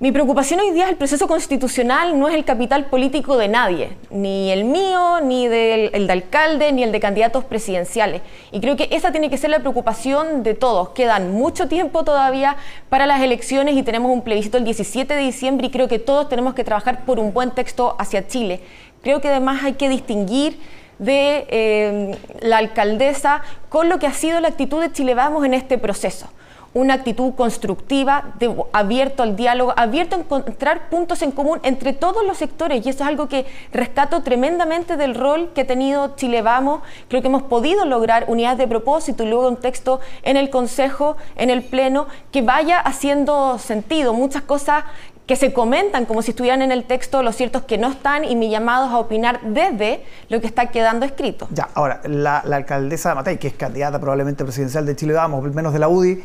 Mi 0.00 0.12
preocupación 0.12 0.60
hoy 0.60 0.70
día 0.70 0.84
es 0.84 0.90
el 0.90 0.96
proceso 0.96 1.26
constitucional, 1.26 2.16
no 2.20 2.28
es 2.28 2.36
el 2.36 2.44
capital 2.44 2.86
político 2.86 3.36
de 3.36 3.48
nadie, 3.48 3.96
ni 4.10 4.52
el 4.52 4.62
mío, 4.62 5.20
ni 5.20 5.46
el 5.46 6.06
de 6.06 6.12
alcalde, 6.12 6.70
ni 6.70 6.84
el 6.84 6.92
de 6.92 7.00
candidatos 7.00 7.42
presidenciales. 7.42 8.22
Y 8.52 8.60
creo 8.60 8.76
que 8.76 8.88
esa 8.92 9.10
tiene 9.10 9.28
que 9.28 9.36
ser 9.36 9.50
la 9.50 9.58
preocupación 9.58 10.44
de 10.44 10.54
todos. 10.54 10.90
Quedan 10.90 11.32
mucho 11.32 11.66
tiempo 11.66 12.04
todavía 12.04 12.56
para 12.88 13.06
las 13.06 13.20
elecciones 13.22 13.74
y 13.76 13.82
tenemos 13.82 14.12
un 14.12 14.22
plebiscito 14.22 14.56
el 14.56 14.62
17 14.62 15.14
de 15.14 15.20
diciembre 15.20 15.66
y 15.66 15.70
creo 15.70 15.88
que 15.88 15.98
todos 15.98 16.28
tenemos 16.28 16.54
que 16.54 16.62
trabajar 16.62 17.04
por 17.04 17.18
un 17.18 17.32
buen 17.32 17.50
texto 17.50 17.96
hacia 17.98 18.24
Chile. 18.28 18.60
Creo 19.02 19.20
que 19.20 19.26
además 19.26 19.64
hay 19.64 19.72
que 19.72 19.88
distinguir 19.88 20.60
de 21.00 21.44
eh, 21.50 22.18
la 22.40 22.58
alcaldesa 22.58 23.42
con 23.68 23.88
lo 23.88 23.98
que 23.98 24.06
ha 24.06 24.12
sido 24.12 24.38
la 24.38 24.46
actitud 24.46 24.80
de 24.80 24.92
Chile 24.92 25.14
Vamos 25.14 25.44
en 25.44 25.54
este 25.54 25.76
proceso 25.76 26.28
una 26.74 26.94
actitud 26.94 27.34
constructiva, 27.34 28.32
de, 28.38 28.54
abierto 28.72 29.22
al 29.22 29.36
diálogo, 29.36 29.72
abierto 29.76 30.16
a 30.16 30.18
encontrar 30.20 30.90
puntos 30.90 31.22
en 31.22 31.32
común 31.32 31.60
entre 31.62 31.92
todos 31.92 32.24
los 32.26 32.36
sectores. 32.36 32.84
Y 32.84 32.90
eso 32.90 33.02
es 33.02 33.08
algo 33.08 33.28
que 33.28 33.46
rescato 33.72 34.22
tremendamente 34.22 34.96
del 34.96 35.14
rol 35.14 35.50
que 35.54 35.62
ha 35.62 35.66
tenido 35.66 36.14
Chile 36.16 36.42
Vamos. 36.42 36.82
Creo 37.08 37.22
que 37.22 37.28
hemos 37.28 37.42
podido 37.44 37.84
lograr 37.84 38.26
unidad 38.28 38.56
de 38.56 38.68
propósito 38.68 39.24
y 39.24 39.28
luego 39.28 39.48
un 39.48 39.56
texto 39.56 40.00
en 40.22 40.36
el 40.36 40.50
Consejo, 40.50 41.16
en 41.36 41.50
el 41.50 41.62
Pleno, 41.62 42.06
que 42.32 42.42
vaya 42.42 42.78
haciendo 42.78 43.58
sentido. 43.58 44.12
Muchas 44.12 44.42
cosas 44.42 44.84
que 45.26 45.36
se 45.36 45.52
comentan 45.52 46.06
como 46.06 46.22
si 46.22 46.30
estuvieran 46.30 46.62
en 46.62 46.72
el 46.72 46.84
texto, 46.84 47.22
lo 47.22 47.32
cierto 47.32 47.58
es 47.58 47.64
que 47.64 47.76
no 47.76 47.88
están 47.88 48.24
y 48.24 48.34
mi 48.34 48.48
llamado 48.48 48.86
a 48.86 48.98
opinar 48.98 49.40
desde 49.42 50.02
lo 50.30 50.40
que 50.40 50.46
está 50.46 50.66
quedando 50.66 51.04
escrito. 51.04 51.48
Ya, 51.50 51.68
ahora, 51.74 52.00
la, 52.04 52.42
la 52.46 52.56
alcaldesa 52.56 53.14
Matei, 53.14 53.36
que 53.36 53.48
es 53.48 53.54
candidata 53.54 54.00
probablemente 54.00 54.42
presidencial 54.42 54.86
de 54.86 54.96
Chile 54.96 55.12
Vamos, 55.12 55.44
menos 55.54 55.74
de 55.74 55.78
la 55.78 55.88
UDI, 55.90 56.22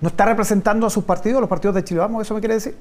¿No 0.00 0.08
está 0.08 0.26
representando 0.26 0.86
a 0.86 0.90
sus 0.90 1.04
partidos, 1.04 1.40
los 1.40 1.48
partidos 1.48 1.74
de 1.74 1.84
Chile 1.84 2.00
Vamos? 2.00 2.22
¿Eso 2.22 2.34
me 2.34 2.40
quiere 2.40 2.54
decir? 2.54 2.76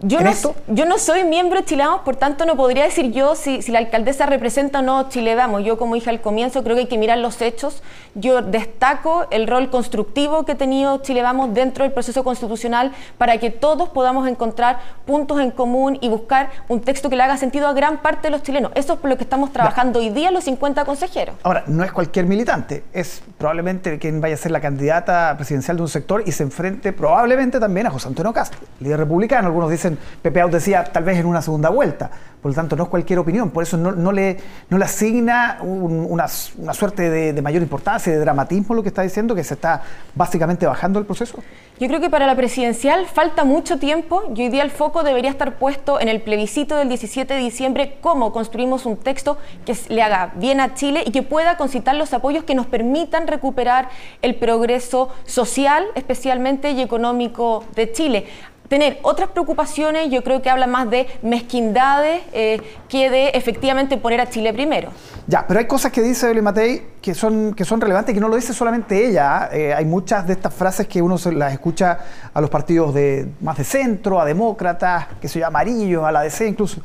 Yo 0.00 0.20
no, 0.20 0.30
yo 0.68 0.84
no, 0.84 0.98
soy 0.98 1.24
miembro 1.24 1.60
de 1.60 1.64
Chile 1.64 1.82
Vamos, 1.82 2.02
por 2.02 2.16
tanto 2.16 2.44
no 2.44 2.54
podría 2.54 2.84
decir 2.84 3.12
yo 3.12 3.34
si, 3.34 3.62
la 3.72 3.78
alcaldesa 3.78 4.26
representa 4.26 4.80
o 4.80 4.82
no 4.82 5.08
Chile 5.08 5.34
Vamos. 5.34 5.64
Yo, 5.64 5.78
como 5.78 5.94
dije 5.94 6.10
al 6.10 6.20
comienzo, 6.20 6.62
creo 6.62 6.76
que 6.76 6.82
hay 6.82 6.86
que 6.86 6.98
mirar 6.98 7.16
los 7.16 7.40
hechos. 7.40 7.82
Yo 8.14 8.42
destaco 8.42 9.26
el 9.30 9.46
rol 9.46 9.70
constructivo 9.70 10.44
que 10.44 10.52
ha 10.52 10.56
tenido 10.56 10.98
Chile 10.98 11.22
Vamos 11.22 11.54
dentro 11.54 11.84
del 11.84 11.94
proceso 11.94 12.24
constitucional 12.24 12.92
para 13.16 13.38
que 13.38 13.48
todos 13.50 13.88
podamos 13.88 14.28
encontrar 14.28 14.80
puntos 15.06 15.40
en 15.40 15.50
común 15.50 15.96
y 16.02 16.10
buscar 16.10 16.50
un 16.68 16.82
texto 16.82 17.08
que 17.08 17.16
le 17.16 17.22
haga 17.22 17.38
sentido 17.38 17.66
a 17.66 17.72
gran 17.72 18.02
parte 18.02 18.28
de 18.28 18.32
los 18.32 18.42
chilenos. 18.42 18.72
Eso 18.74 18.94
es 18.94 18.98
por 18.98 19.08
lo 19.08 19.16
que 19.16 19.24
estamos 19.24 19.50
trabajando 19.50 20.00
hoy 20.00 20.10
día 20.10 20.30
los 20.30 20.44
50 20.44 20.84
consejeros. 20.84 21.36
Ahora, 21.42 21.64
no 21.68 21.82
es 21.82 21.90
cualquier 21.90 22.26
militante, 22.26 22.84
es 22.92 23.22
probablemente 23.38 23.98
quien 23.98 24.20
vaya 24.20 24.34
a 24.34 24.38
ser 24.38 24.52
la 24.52 24.60
candidata 24.60 25.34
presidencial 25.38 25.78
de 25.78 25.84
un 25.84 25.88
sector 25.88 26.22
y 26.26 26.32
se 26.32 26.42
enfrente 26.42 26.92
probablemente 26.92 27.58
también 27.58 27.86
a 27.86 27.90
José 27.90 28.08
Antonio 28.08 28.34
Castro, 28.34 28.60
líder 28.80 28.98
republicano. 28.98 29.46
Algunos 29.46 29.70
dicen 29.70 29.85
Pepe 30.22 30.40
Out 30.40 30.52
decía, 30.52 30.84
tal 30.84 31.04
vez 31.04 31.18
en 31.18 31.26
una 31.26 31.42
segunda 31.42 31.70
vuelta. 31.70 32.10
Por 32.46 32.52
lo 32.52 32.54
tanto, 32.54 32.76
no 32.76 32.84
es 32.84 32.88
cualquier 32.90 33.18
opinión. 33.18 33.50
Por 33.50 33.64
eso 33.64 33.76
no, 33.76 34.12
le, 34.12 34.36
no 34.70 34.78
le 34.78 34.84
asigna 34.84 35.58
una, 35.62 36.28
suerte 36.28 37.10
de, 37.10 37.42
mayor 37.42 37.60
importancia, 37.60 38.12
de 38.12 38.20
dramatismo 38.20 38.72
lo 38.74 38.82
que 38.84 38.88
está 38.88 39.02
diciendo, 39.02 39.34
que 39.34 39.42
se 39.42 39.54
está 39.54 39.82
básicamente 40.14 40.64
bajando 40.64 41.00
el 41.00 41.06
proceso. 41.06 41.42
Yo 41.80 41.88
creo 41.88 42.00
que 42.00 42.08
para 42.08 42.24
la 42.24 42.36
presidencial 42.36 43.06
falta 43.06 43.42
mucho 43.42 43.80
tiempo 43.80 44.22
y 44.34 44.42
hoy 44.42 44.48
día 44.48 44.62
el 44.62 44.70
foco 44.70 45.02
debería 45.02 45.30
estar 45.30 45.58
puesto 45.58 46.00
en 46.00 46.08
el 46.08 46.22
plebiscito 46.22 46.76
del 46.76 46.88
17 46.88 47.34
de 47.34 47.40
diciembre, 47.40 47.98
cómo 48.00 48.32
construimos 48.32 48.86
un 48.86 48.96
texto 48.96 49.38
que 49.64 49.76
le 49.88 50.02
haga 50.02 50.32
bien 50.36 50.60
a 50.60 50.74
Chile 50.74 51.02
y 51.04 51.10
que 51.10 51.22
pueda 51.22 51.56
concitar 51.56 51.96
los 51.96 52.14
apoyos 52.14 52.44
que 52.44 52.54
nos 52.54 52.66
permitan 52.66 53.26
recuperar 53.26 53.88
el 54.22 54.36
progreso 54.36 55.08
social, 55.24 55.84
especialmente 55.96 56.70
y 56.70 56.80
económico 56.80 57.64
de 57.74 57.90
Chile 57.90 58.26
tener 58.68 58.98
otras 59.02 59.30
preocupaciones, 59.30 60.10
yo 60.10 60.22
creo 60.22 60.42
que 60.42 60.50
habla 60.50 60.66
más 60.66 60.90
de 60.90 61.06
mezquindades 61.22 62.22
eh, 62.32 62.60
que 62.88 63.10
de 63.10 63.28
efectivamente 63.28 63.96
poner 63.96 64.20
a 64.20 64.28
Chile 64.28 64.52
primero. 64.52 64.90
Ya, 65.26 65.44
pero 65.46 65.60
hay 65.60 65.66
cosas 65.66 65.92
que 65.92 66.02
dice 66.02 66.26
Evelyn 66.26 66.44
Matei 66.44 66.86
que 67.00 67.14
son, 67.14 67.54
relevantes 67.80 68.12
y 68.12 68.14
que 68.14 68.20
no 68.20 68.28
lo 68.28 68.36
dice 68.36 68.52
solamente 68.52 69.06
ella. 69.06 69.48
¿eh? 69.52 69.72
hay 69.74 69.84
muchas 69.84 70.26
de 70.26 70.32
estas 70.32 70.52
frases 70.52 70.88
que 70.88 71.00
uno 71.00 71.16
las 71.32 71.52
escucha 71.52 71.98
a 72.34 72.40
los 72.40 72.50
partidos 72.50 72.94
de, 72.94 73.28
más 73.40 73.56
de 73.56 73.64
centro, 73.64 74.20
a 74.20 74.24
demócratas, 74.24 75.06
que 75.20 75.28
se 75.28 75.38
llama 75.38 75.60
amarillos, 75.60 76.04
a 76.04 76.12
la 76.12 76.22
DC 76.22 76.48
incluso. 76.48 76.80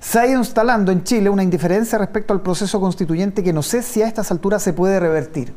Se 0.00 0.18
ha 0.18 0.26
ido 0.26 0.38
instalando 0.38 0.90
en 0.90 1.04
Chile 1.04 1.30
una 1.30 1.42
indiferencia 1.42 1.96
respecto 1.96 2.34
al 2.34 2.40
proceso 2.40 2.80
constituyente 2.80 3.42
que 3.42 3.52
no 3.52 3.62
sé 3.62 3.82
si 3.82 4.02
a 4.02 4.06
estas 4.06 4.30
alturas 4.30 4.62
se 4.62 4.72
puede 4.72 4.98
revertir. 4.98 5.54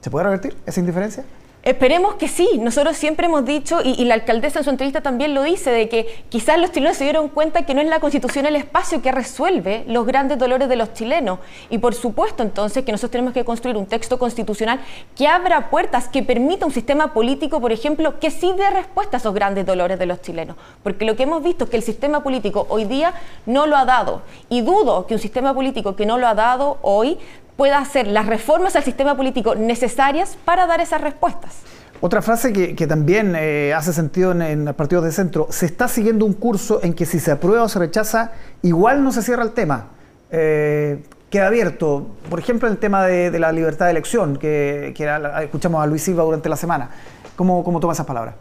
¿Se 0.00 0.10
puede 0.10 0.24
revertir 0.24 0.56
esa 0.66 0.80
indiferencia? 0.80 1.24
Esperemos 1.64 2.14
que 2.14 2.28
sí. 2.28 2.48
Nosotros 2.60 2.96
siempre 2.96 3.26
hemos 3.26 3.44
dicho, 3.44 3.80
y, 3.84 4.04
la 4.04 4.14
alcaldesa 4.14 4.60
en 4.60 4.64
su 4.64 4.70
entrevista 4.70 5.00
también 5.00 5.34
lo 5.34 5.42
dice, 5.42 5.70
de 5.70 5.88
que 5.88 6.24
quizás 6.28 6.58
los 6.58 6.70
chilenos 6.70 6.96
se 6.96 7.04
dieron 7.04 7.28
cuenta 7.28 7.66
que 7.66 7.74
no 7.74 7.80
es 7.80 7.88
la 7.88 8.00
constitución 8.00 8.46
el 8.46 8.56
espacio 8.56 9.02
que 9.02 9.10
resuelve 9.12 9.84
los 9.88 10.06
grandes 10.06 10.38
dolores 10.38 10.68
de 10.68 10.76
los 10.76 10.94
chilenos. 10.94 11.40
Y 11.68 11.78
por 11.78 11.94
supuesto 11.94 12.42
entonces 12.42 12.84
que 12.84 12.92
nosotros 12.92 13.10
tenemos 13.10 13.34
que 13.34 13.44
construir 13.44 13.76
un 13.76 13.86
texto 13.86 14.18
constitucional 14.18 14.80
que 15.16 15.26
abra 15.26 15.68
puertas, 15.68 16.08
que 16.08 16.22
permita 16.22 16.64
un 16.64 16.72
sistema 16.72 17.12
político, 17.12 17.60
por 17.60 17.72
ejemplo, 17.72 18.20
que 18.20 18.30
sí 18.30 18.52
dé 18.56 18.70
respuesta 18.70 19.16
a 19.16 19.20
esos 19.20 19.34
grandes 19.34 19.66
dolores 19.66 19.98
de 19.98 20.06
los 20.06 20.22
chilenos. 20.22 20.56
Porque 20.82 21.04
lo 21.04 21.16
que 21.16 21.24
hemos 21.24 21.42
visto 21.42 21.64
es 21.64 21.70
que 21.70 21.76
el 21.76 21.82
sistema 21.82 22.22
político 22.22 22.66
hoy 22.70 22.84
día 22.84 23.14
no 23.46 23.66
lo 23.66 23.76
ha 23.76 23.84
dado. 23.84 24.22
Y 24.48 24.60
dudo 24.60 25.06
que 25.06 25.14
un 25.14 25.20
sistema 25.20 25.52
político 25.54 25.96
que 25.96 26.06
no 26.06 26.18
lo 26.18 26.28
ha 26.28 26.34
dado 26.34 26.78
hoy 26.82 27.18
pueda 27.58 27.78
hacer 27.78 28.06
las 28.06 28.26
reformas 28.26 28.76
al 28.76 28.84
sistema 28.84 29.16
político 29.16 29.56
necesarias 29.56 30.38
para 30.44 30.68
dar 30.68 30.80
esas 30.80 31.00
respuestas. 31.00 31.56
Otra 32.00 32.22
frase 32.22 32.52
que, 32.52 32.86
también 32.86 33.34
eh, 33.36 33.74
hace 33.76 33.92
sentido 33.92 34.30
en, 34.30 34.64
los 34.64 34.76
partidos 34.76 35.04
de 35.04 35.10
centro, 35.10 35.48
se 35.50 35.66
está 35.66 35.88
siguiendo 35.88 36.24
un 36.24 36.34
curso 36.34 36.78
en 36.84 36.94
que 36.94 37.04
si 37.04 37.18
se 37.18 37.32
aprueba 37.32 37.64
o 37.64 37.68
se 37.68 37.80
rechaza, 37.80 38.30
igual 38.62 39.02
no 39.02 39.10
se 39.10 39.22
cierra 39.22 39.42
el 39.42 39.50
tema. 39.50 39.88
Eh, 40.30 41.02
queda 41.30 41.48
abierto, 41.48 42.06
por 42.30 42.38
ejemplo, 42.38 42.68
el 42.68 42.78
tema 42.78 43.04
de, 43.04 43.36
la 43.40 43.50
libertad 43.50 43.86
de 43.86 43.90
elección, 43.90 44.36
que, 44.36 44.94
escuchamos 45.42 45.82
a 45.82 45.86
Luis 45.86 46.02
Silva 46.02 46.22
durante 46.22 46.48
la 46.48 46.56
semana. 46.56 46.90
¿Cómo, 47.34 47.64
cómo 47.64 47.80
toma 47.80 47.92
esas 47.92 48.06
palabras? 48.06 48.36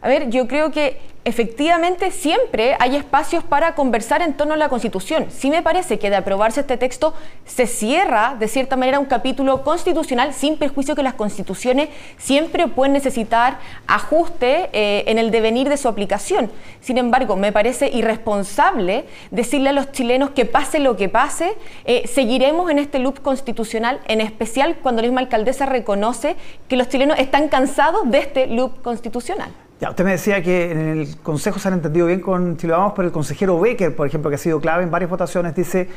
A 0.00 0.08
ver, 0.08 0.30
yo 0.30 0.46
creo 0.46 0.70
que 0.70 0.98
efectivamente 1.28 2.10
siempre 2.10 2.74
hay 2.80 2.96
espacios 2.96 3.44
para 3.44 3.74
conversar 3.74 4.22
en 4.22 4.34
torno 4.34 4.54
a 4.54 4.56
la 4.56 4.70
Constitución. 4.70 5.26
Sí 5.28 5.50
me 5.50 5.62
parece 5.62 5.98
que 5.98 6.08
de 6.08 6.16
aprobarse 6.16 6.60
este 6.60 6.78
texto 6.78 7.12
se 7.44 7.66
cierra 7.66 8.36
de 8.38 8.48
cierta 8.48 8.76
manera 8.76 8.98
un 8.98 9.04
capítulo 9.04 9.62
constitucional 9.62 10.32
sin 10.32 10.56
perjuicio 10.56 10.96
que 10.96 11.02
las 11.02 11.14
constituciones 11.14 11.90
siempre 12.16 12.66
pueden 12.66 12.94
necesitar 12.94 13.58
ajuste 13.86 14.70
eh, 14.72 15.04
en 15.06 15.18
el 15.18 15.30
devenir 15.30 15.68
de 15.68 15.76
su 15.76 15.88
aplicación. 15.88 16.50
Sin 16.80 16.96
embargo, 16.96 17.36
me 17.36 17.52
parece 17.52 17.90
irresponsable 17.92 19.04
decirle 19.30 19.68
a 19.68 19.72
los 19.72 19.92
chilenos 19.92 20.30
que 20.30 20.46
pase 20.46 20.78
lo 20.78 20.96
que 20.96 21.10
pase, 21.10 21.56
eh, 21.84 22.06
seguiremos 22.06 22.70
en 22.70 22.78
este 22.78 23.00
loop 23.00 23.20
constitucional, 23.20 24.00
en 24.08 24.22
especial 24.22 24.76
cuando 24.82 25.02
la 25.02 25.08
misma 25.08 25.20
alcaldesa 25.20 25.66
reconoce 25.66 26.36
que 26.68 26.76
los 26.76 26.88
chilenos 26.88 27.18
están 27.18 27.48
cansados 27.48 28.10
de 28.10 28.18
este 28.18 28.46
loop 28.46 28.80
constitucional. 28.80 29.50
Ya, 29.80 29.90
usted 29.90 30.04
me 30.04 30.10
decía 30.10 30.42
que 30.42 30.72
en 30.72 30.78
el 30.78 31.16
Consejo 31.18 31.60
se 31.60 31.68
han 31.68 31.74
entendido 31.74 32.06
bien 32.06 32.20
con 32.20 32.56
Chile 32.56 32.72
Vamos, 32.72 32.94
pero 32.96 33.06
el 33.06 33.12
consejero 33.12 33.60
Becker, 33.60 33.94
por 33.94 34.08
ejemplo, 34.08 34.28
que 34.28 34.34
ha 34.34 34.38
sido 34.38 34.60
clave 34.60 34.82
en 34.82 34.90
varias 34.90 35.08
votaciones, 35.08 35.54
dice, 35.54 35.88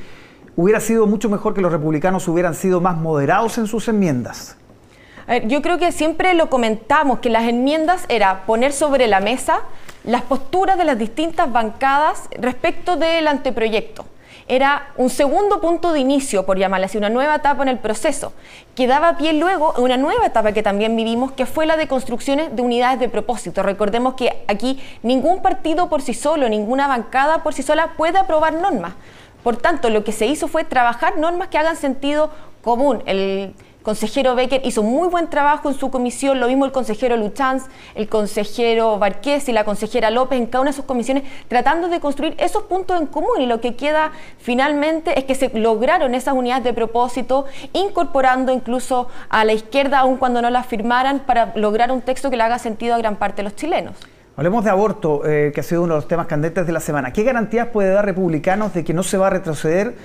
hubiera 0.56 0.80
sido 0.80 1.08
mucho 1.08 1.30
mejor 1.30 1.56
que 1.56 1.62
los 1.62 1.72
republicanos 1.72 2.28
hubieran 2.28 2.54
sido 2.54 2.80
más 2.80 2.96
moderados 2.96 3.58
en 3.58 3.66
sus 3.66 3.88
enmiendas. 3.88 4.56
yo 5.48 5.64
creo 5.64 5.80
que 5.80 5.92
siempre 5.92 6.36
lo 6.36 6.50
comentamos, 6.50 7.20
que 7.20 7.32
las 7.32 7.48
enmiendas 7.48 8.06
era 8.08 8.46
poner 8.46 8.72
sobre 8.72 9.08
la 9.08 9.20
mesa 9.20 9.62
las 10.04 10.24
posturas 10.24 10.78
de 10.78 10.84
las 10.84 10.98
distintas 10.98 11.52
bancadas 11.52 12.28
respecto 12.40 12.98
del 12.98 13.28
anteproyecto 13.28 14.06
era 14.52 14.90
un 14.98 15.10
segundo 15.10 15.62
punto 15.62 15.94
de 15.94 16.02
inicio, 16.02 16.46
por 16.46 16.58
llamarle 16.58 16.88
así, 16.88 16.98
una 16.98 17.10
nueva 17.10 17.36
etapa 17.36 17.64
en 17.64 17.70
el 17.70 17.80
proceso, 17.80 18.34
que 18.76 18.86
daba 18.86 19.16
pie 19.16 19.32
luego 19.32 19.74
a 19.78 19.80
una 19.80 19.96
nueva 19.96 20.26
etapa 20.26 20.52
que 20.52 20.62
también 20.62 20.94
vivimos, 20.98 21.32
que 21.32 21.46
fue 21.46 21.66
la 21.66 21.78
de 21.78 21.88
construcciones 21.88 22.54
de 22.54 22.62
unidades 22.62 23.00
de 23.00 23.08
propósito. 23.08 23.64
Recordemos 23.64 24.16
que 24.16 24.44
aquí 24.50 24.78
ningún 25.04 25.42
partido 25.42 25.88
por 25.88 26.02
sí 26.02 26.14
solo, 26.14 26.50
ninguna 26.50 26.90
bancada 26.90 27.44
por 27.44 27.54
sí 27.54 27.64
sola 27.64 27.94
puede 27.96 28.18
aprobar 28.18 28.54
normas. 28.54 28.92
Por 29.42 29.56
tanto, 29.56 29.90
lo 29.90 30.04
que 30.04 30.12
se 30.12 30.26
hizo 30.26 30.50
fue 30.50 30.66
trabajar 30.66 31.18
normas 31.18 31.48
que 31.48 31.58
hagan 31.58 31.78
sentido 31.78 32.30
común. 32.62 33.04
El, 33.06 33.56
consejero 33.82 34.36
Becker 34.36 34.62
hizo 34.66 34.84
muy 34.84 35.08
buen 35.08 35.30
trabajo 35.30 35.70
en 35.70 35.76
su 35.76 35.90
comisión, 35.90 36.40
lo 36.40 36.48
mismo 36.48 36.66
el 36.66 36.72
consejero 36.72 37.18
Luchanz, 37.18 37.66
el 37.96 38.08
consejero 38.08 39.00
Barqués 39.00 39.50
y 39.50 39.52
la 39.52 39.64
consejera 39.64 40.12
López 40.12 40.40
en 40.40 40.46
cada 40.48 40.62
una 40.62 40.72
de 40.72 40.76
sus 40.76 40.86
comisiones, 40.86 41.24
tratando 41.48 41.88
de 41.90 42.00
construir 42.00 42.36
esos 42.38 42.64
puntos 42.64 43.00
en 43.00 43.08
común. 43.08 43.42
Y 43.42 43.46
lo 43.46 43.62
que 43.62 43.76
queda 43.76 44.12
finalmente 44.38 45.18
es 45.18 45.26
que 45.26 45.36
se 45.36 45.50
lograron 45.58 46.16
esas 46.16 46.34
unidades 46.34 46.64
de 46.64 46.74
propósito, 46.74 47.46
incorporando 47.74 48.52
incluso 48.52 49.08
a 49.30 49.46
la 49.46 49.54
izquierda, 49.54 50.00
aun 50.00 50.18
cuando 50.18 50.42
no 50.42 50.50
las 50.50 50.66
firmaran, 50.68 51.20
para 51.20 51.54
lograr 51.56 51.92
un 51.92 52.02
texto 52.02 52.30
que 52.30 52.38
le 52.38 52.44
haga 52.44 52.60
sentido 52.60 52.96
a 52.96 52.98
gran 52.98 53.16
parte 53.16 53.38
de 53.38 53.44
los 53.44 53.56
chilenos. 53.56 53.96
Hablemos 54.38 54.64
de 54.64 54.70
aborto, 54.70 55.26
eh, 55.26 55.52
que 55.54 55.60
ha 55.60 55.64
sido 55.64 55.84
uno 55.84 55.96
de 55.96 55.98
los 56.00 56.08
temas 56.08 56.28
candentes 56.28 56.66
de 56.66 56.72
la 56.72 56.80
semana. 56.80 57.12
¿Qué 57.12 57.24
garantías 57.24 57.68
puede 57.68 57.92
dar 57.92 58.06
republicanos 58.06 58.74
de 58.74 58.84
que 58.84 58.94
no 58.94 59.04
se 59.04 59.18
va 59.18 59.28
a 59.28 59.30
retroceder? 59.30 59.96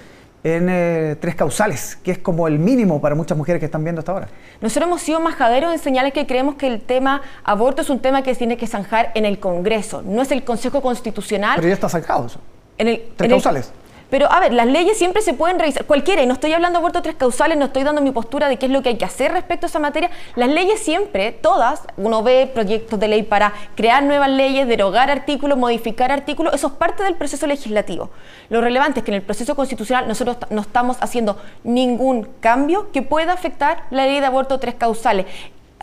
En 0.44 0.68
eh, 0.68 1.16
tres 1.20 1.34
causales, 1.34 1.96
que 2.02 2.12
es 2.12 2.18
como 2.18 2.46
el 2.46 2.58
mínimo 2.58 3.00
para 3.00 3.14
muchas 3.14 3.36
mujeres 3.36 3.60
que 3.60 3.66
están 3.66 3.82
viendo 3.82 4.00
hasta 4.00 4.12
ahora. 4.12 4.28
Nosotros 4.60 4.88
hemos 4.88 5.02
sido 5.02 5.20
majaderos 5.20 5.72
en 5.72 5.78
señales 5.78 6.12
que 6.12 6.26
creemos 6.26 6.54
que 6.54 6.66
el 6.66 6.80
tema 6.80 7.22
aborto 7.44 7.82
es 7.82 7.90
un 7.90 8.00
tema 8.00 8.22
que 8.22 8.32
se 8.34 8.38
tiene 8.38 8.56
que 8.56 8.66
zanjar 8.66 9.12
en 9.14 9.24
el 9.24 9.38
Congreso, 9.38 10.02
no 10.02 10.22
es 10.22 10.30
el 10.30 10.44
Consejo 10.44 10.82
Constitucional. 10.82 11.56
Pero 11.56 11.68
ya 11.68 11.74
está 11.74 11.88
zanjado 11.88 12.26
eso. 12.26 12.40
En 12.78 12.88
el, 12.88 13.02
tres 13.16 13.30
causales. 13.30 13.72
Pero 14.10 14.30
a 14.30 14.38
ver, 14.38 14.52
las 14.52 14.66
leyes 14.66 14.96
siempre 14.96 15.20
se 15.20 15.34
pueden 15.34 15.58
revisar, 15.58 15.84
cualquiera, 15.84 16.22
y 16.22 16.26
no 16.26 16.34
estoy 16.34 16.52
hablando 16.52 16.78
de 16.78 16.82
aborto 16.82 17.02
tres 17.02 17.16
causales, 17.16 17.58
no 17.58 17.66
estoy 17.66 17.82
dando 17.82 18.00
mi 18.00 18.12
postura 18.12 18.48
de 18.48 18.56
qué 18.56 18.66
es 18.66 18.72
lo 18.72 18.82
que 18.82 18.90
hay 18.90 18.98
que 18.98 19.04
hacer 19.04 19.32
respecto 19.32 19.66
a 19.66 19.68
esa 19.68 19.78
materia. 19.80 20.10
Las 20.36 20.48
leyes 20.48 20.80
siempre, 20.80 21.32
todas, 21.32 21.82
uno 21.96 22.22
ve 22.22 22.48
proyectos 22.52 23.00
de 23.00 23.08
ley 23.08 23.24
para 23.24 23.52
crear 23.74 24.02
nuevas 24.02 24.30
leyes, 24.30 24.68
derogar 24.68 25.10
artículos, 25.10 25.58
modificar 25.58 26.12
artículos, 26.12 26.54
eso 26.54 26.68
es 26.68 26.72
parte 26.74 27.02
del 27.02 27.16
proceso 27.16 27.46
legislativo. 27.46 28.10
Lo 28.48 28.60
relevante 28.60 29.00
es 29.00 29.04
que 29.04 29.10
en 29.10 29.16
el 29.16 29.22
proceso 29.22 29.56
constitucional 29.56 30.06
nosotros 30.06 30.36
no 30.50 30.60
estamos 30.60 30.96
haciendo 31.00 31.38
ningún 31.64 32.28
cambio 32.40 32.92
que 32.92 33.02
pueda 33.02 33.32
afectar 33.32 33.84
la 33.90 34.06
ley 34.06 34.20
de 34.20 34.26
aborto 34.26 34.60
tres 34.60 34.76
causales 34.76 35.26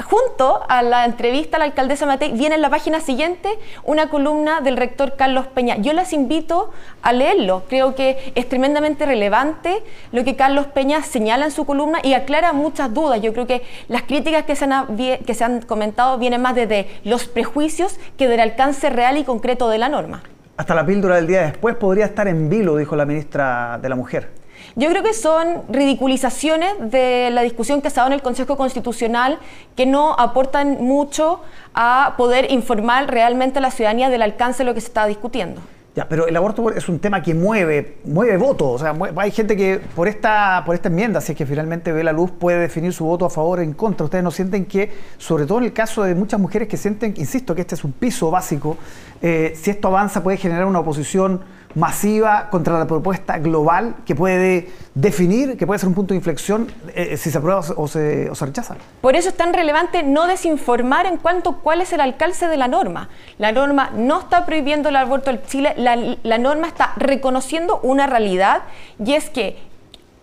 junto 0.01 0.61
a 0.67 0.81
la 0.81 1.05
entrevista 1.05 1.57
a 1.57 1.59
la 1.59 1.65
alcaldesa 1.65 2.05
Matei 2.05 2.31
viene 2.31 2.55
en 2.55 2.61
la 2.61 2.69
página 2.69 2.99
siguiente 2.99 3.49
una 3.83 4.09
columna 4.09 4.61
del 4.61 4.77
rector 4.77 5.15
Carlos 5.15 5.47
Peña. 5.47 5.77
Yo 5.77 5.93
las 5.93 6.13
invito 6.13 6.71
a 7.01 7.13
leerlo. 7.13 7.63
Creo 7.69 7.93
que 7.93 8.31
es 8.35 8.49
tremendamente 8.49 9.05
relevante 9.05 9.83
lo 10.11 10.23
que 10.23 10.35
Carlos 10.35 10.65
Peña 10.67 11.03
señala 11.03 11.45
en 11.45 11.51
su 11.51 11.65
columna 11.65 11.99
y 12.03 12.13
aclara 12.13 12.53
muchas 12.53 12.93
dudas. 12.93 13.21
Yo 13.21 13.33
creo 13.33 13.45
que 13.45 13.61
las 13.87 14.03
críticas 14.03 14.43
que 14.45 14.55
se 14.55 14.65
han, 14.65 14.97
que 14.97 15.33
se 15.33 15.43
han 15.43 15.61
comentado 15.61 16.17
vienen 16.17 16.41
más 16.41 16.55
desde 16.55 16.87
los 17.03 17.27
prejuicios 17.27 17.99
que 18.17 18.27
del 18.27 18.39
alcance 18.39 18.89
real 18.89 19.17
y 19.17 19.23
concreto 19.23 19.69
de 19.69 19.77
la 19.77 19.89
norma. 19.89 20.23
Hasta 20.57 20.75
la 20.75 20.85
píldora 20.85 21.15
del 21.15 21.27
día 21.27 21.43
después 21.43 21.75
podría 21.75 22.05
estar 22.05 22.27
en 22.27 22.49
vilo, 22.49 22.77
dijo 22.77 22.95
la 22.95 23.05
ministra 23.05 23.79
de 23.81 23.89
la 23.89 23.95
Mujer. 23.95 24.42
Yo 24.75 24.89
creo 24.89 25.03
que 25.03 25.13
son 25.13 25.61
ridiculizaciones 25.69 26.73
de 26.79 27.29
la 27.31 27.43
discusión 27.43 27.81
que 27.81 27.91
se 27.91 27.99
ha 27.99 28.03
dado 28.03 28.07
en 28.07 28.13
el 28.13 28.23
Consejo 28.23 28.57
Constitucional 28.57 29.37
que 29.75 29.85
no 29.85 30.13
aportan 30.17 30.83
mucho 30.83 31.41
a 31.75 32.15
poder 32.17 32.51
informar 32.51 33.11
realmente 33.11 33.59
a 33.59 33.61
la 33.61 33.69
ciudadanía 33.69 34.09
del 34.09 34.23
alcance 34.23 34.59
de 34.59 34.65
lo 34.65 34.73
que 34.73 34.81
se 34.81 34.87
está 34.87 35.05
discutiendo. 35.05 35.61
Ya, 35.95 36.09
pero 36.09 36.25
el 36.25 36.35
aborto 36.35 36.71
es 36.71 36.89
un 36.89 36.97
tema 36.97 37.21
que 37.21 37.35
mueve, 37.35 37.97
mueve 38.05 38.35
votos. 38.37 38.81
O 38.81 38.83
sea, 38.83 38.95
hay 39.15 39.29
gente 39.29 39.55
que 39.55 39.79
por 39.95 40.07
esta, 40.07 40.63
por 40.65 40.73
esta 40.73 40.89
enmienda, 40.89 41.21
si 41.21 41.33
es 41.33 41.37
que 41.37 41.45
finalmente 41.45 41.91
ve 41.91 42.03
la 42.03 42.11
luz, 42.11 42.31
puede 42.31 42.57
definir 42.57 42.93
su 42.93 43.05
voto 43.05 43.25
a 43.25 43.29
favor 43.29 43.59
o 43.59 43.61
en 43.61 43.73
contra. 43.73 44.05
Ustedes 44.05 44.23
no 44.23 44.31
sienten 44.31 44.65
que, 44.65 44.91
sobre 45.19 45.45
todo 45.45 45.59
en 45.59 45.65
el 45.65 45.73
caso 45.73 46.01
de 46.01 46.15
muchas 46.15 46.39
mujeres 46.39 46.67
que 46.67 46.77
sienten, 46.77 47.13
insisto, 47.17 47.53
que 47.53 47.61
este 47.61 47.75
es 47.75 47.83
un 47.83 47.91
piso 47.91 48.31
básico, 48.31 48.75
eh, 49.21 49.53
si 49.55 49.69
esto 49.69 49.89
avanza 49.89 50.23
puede 50.23 50.37
generar 50.37 50.65
una 50.65 50.79
oposición 50.79 51.41
masiva 51.75 52.49
contra 52.49 52.77
la 52.77 52.87
propuesta 52.87 53.37
global 53.39 53.95
que 54.05 54.15
puede 54.15 54.69
definir, 54.93 55.57
que 55.57 55.65
puede 55.65 55.79
ser 55.79 55.89
un 55.89 55.95
punto 55.95 56.13
de 56.13 56.17
inflexión 56.17 56.71
eh, 56.93 57.17
si 57.17 57.31
se 57.31 57.37
aprueba 57.37 57.59
o 57.59 57.87
se, 57.87 58.29
o 58.29 58.35
se, 58.35 58.45
rechaza. 58.45 58.75
Por 59.01 59.15
eso 59.15 59.29
es 59.29 59.35
tan 59.35 59.53
relevante 59.53 60.03
no 60.03 60.27
desinformar 60.27 61.05
en 61.05 61.17
cuanto 61.17 61.59
cuál 61.59 61.81
es 61.81 61.91
el 61.93 62.01
alcance 62.01 62.47
de 62.47 62.57
la 62.57 62.67
norma. 62.67 63.09
La 63.37 63.51
norma 63.51 63.91
no 63.95 64.19
está 64.19 64.45
prohibiendo 64.45 64.89
el 64.89 64.95
aborto 64.95 65.31
en 65.31 65.41
Chile, 65.43 65.73
la, 65.77 65.95
la 65.95 66.37
norma 66.37 66.67
está 66.67 66.93
reconociendo 66.95 67.79
una 67.81 68.07
realidad 68.07 68.63
y 69.03 69.13
es 69.13 69.29
que 69.29 69.57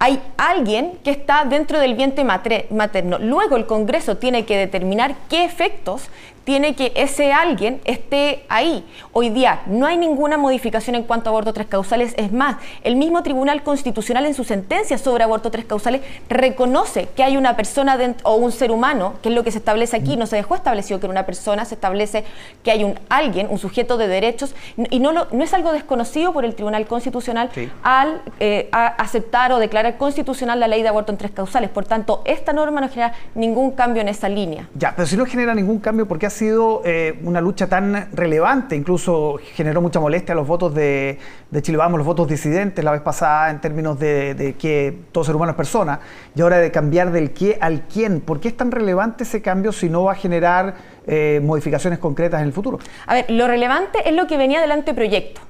hay 0.02 0.22
alguien 0.38 0.98
que 1.04 1.10
está 1.10 1.44
dentro 1.44 1.78
del 1.78 1.94
vientre 1.94 2.24
materno. 2.24 3.18
Luego 3.18 3.58
el 3.58 3.66
Congreso 3.66 4.16
tiene 4.16 4.46
que 4.46 4.56
determinar 4.56 5.14
qué 5.28 5.44
efectos 5.44 6.08
tiene 6.44 6.74
que 6.74 6.92
ese 6.94 7.32
alguien 7.32 7.80
esté 7.84 8.44
ahí. 8.48 8.84
Hoy 9.12 9.30
día 9.30 9.62
no 9.66 9.86
hay 9.86 9.96
ninguna 9.96 10.36
modificación 10.36 10.96
en 10.96 11.04
cuanto 11.04 11.28
a 11.28 11.30
aborto 11.30 11.52
tres 11.52 11.66
causales. 11.66 12.14
Es 12.16 12.32
más, 12.32 12.56
el 12.82 12.96
mismo 12.96 13.22
Tribunal 13.22 13.62
Constitucional 13.62 14.26
en 14.26 14.34
su 14.34 14.44
sentencia 14.44 14.98
sobre 14.98 15.24
aborto 15.24 15.50
tres 15.50 15.64
causales 15.64 16.02
reconoce 16.28 17.08
que 17.14 17.22
hay 17.22 17.36
una 17.36 17.56
persona 17.56 17.98
o 18.22 18.36
un 18.36 18.52
ser 18.52 18.70
humano, 18.70 19.14
que 19.22 19.28
es 19.28 19.34
lo 19.34 19.44
que 19.44 19.50
se 19.50 19.58
establece 19.58 19.96
aquí, 19.96 20.16
no 20.16 20.26
se 20.26 20.36
dejó 20.36 20.54
establecido 20.54 20.98
que 21.00 21.06
era 21.06 21.12
una 21.12 21.26
persona, 21.26 21.64
se 21.64 21.74
establece 21.74 22.24
que 22.62 22.70
hay 22.70 22.84
un 22.84 22.98
alguien, 23.08 23.48
un 23.50 23.58
sujeto 23.58 23.96
de 23.96 24.08
derechos, 24.08 24.54
y 24.90 24.98
no, 24.98 25.12
no 25.12 25.44
es 25.44 25.54
algo 25.54 25.72
desconocido 25.72 26.32
por 26.32 26.44
el 26.44 26.54
Tribunal 26.54 26.86
Constitucional 26.86 27.50
al 27.82 28.22
eh, 28.38 28.68
aceptar 28.72 29.52
o 29.52 29.58
declarar 29.58 29.96
constitucional 29.96 30.60
la 30.60 30.68
ley 30.68 30.82
de 30.82 30.88
aborto 30.88 31.12
en 31.12 31.18
tres 31.18 31.30
causales. 31.30 31.70
Por 31.70 31.84
tanto, 31.84 32.22
esta 32.24 32.52
norma 32.52 32.80
no 32.80 32.88
genera 32.88 33.12
ningún 33.34 33.72
cambio 33.72 34.02
en 34.02 34.08
esa 34.08 34.28
línea. 34.28 34.68
Ya, 34.74 34.94
pero 34.94 35.06
si 35.06 35.16
no 35.16 35.26
genera 35.26 35.54
ningún 35.54 35.78
cambio, 35.78 36.06
¿por 36.06 36.18
qué 36.18 36.26
sido 36.30 36.82
eh, 36.84 37.18
una 37.24 37.40
lucha 37.40 37.66
tan 37.66 38.08
relevante, 38.12 38.76
incluso 38.76 39.38
generó 39.54 39.80
mucha 39.80 40.00
molestia 40.00 40.32
a 40.32 40.36
los 40.36 40.46
votos 40.46 40.74
de, 40.74 41.18
Chile 41.60 41.76
Vamos, 41.76 41.98
los 41.98 42.06
votos 42.06 42.28
disidentes 42.28 42.84
la 42.84 42.92
vez 42.92 43.02
pasada 43.02 43.50
en 43.50 43.60
términos 43.60 43.98
de, 43.98 44.56
que 44.58 44.96
todo 45.12 45.24
ser 45.24 45.36
humano 45.36 45.50
es 45.52 45.56
persona, 45.56 46.00
y 46.34 46.40
ahora 46.40 46.58
de 46.58 46.70
cambiar 46.70 47.12
del 47.12 47.32
qué 47.32 47.58
al 47.60 47.82
quién. 47.82 48.20
¿Por 48.20 48.40
qué 48.40 48.48
es 48.48 48.56
tan 48.56 48.70
relevante 48.70 49.24
ese 49.24 49.42
cambio 49.42 49.72
si 49.72 49.88
no 49.88 50.04
va 50.04 50.12
a 50.12 50.14
generar 50.14 50.74
eh, 51.06 51.40
modificaciones 51.42 51.98
concretas 51.98 52.40
en 52.40 52.46
el 52.46 52.52
futuro? 52.52 52.78
A 53.06 53.14
ver, 53.14 53.30
lo 53.30 53.46
relevante 53.46 54.08
es 54.08 54.14
lo 54.14 54.26
que 54.26 54.36
venía 54.36 54.60
del 54.60 54.72
anteproyecto. 54.72 55.40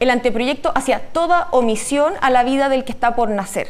El 0.00 0.10
anteproyecto 0.10 0.72
hacía 0.74 1.00
toda 1.12 1.48
omisión 1.52 2.14
a 2.20 2.30
la 2.30 2.42
vida 2.42 2.68
del 2.68 2.84
que 2.84 2.92
está 2.92 3.14
por 3.14 3.30
nacer. 3.30 3.68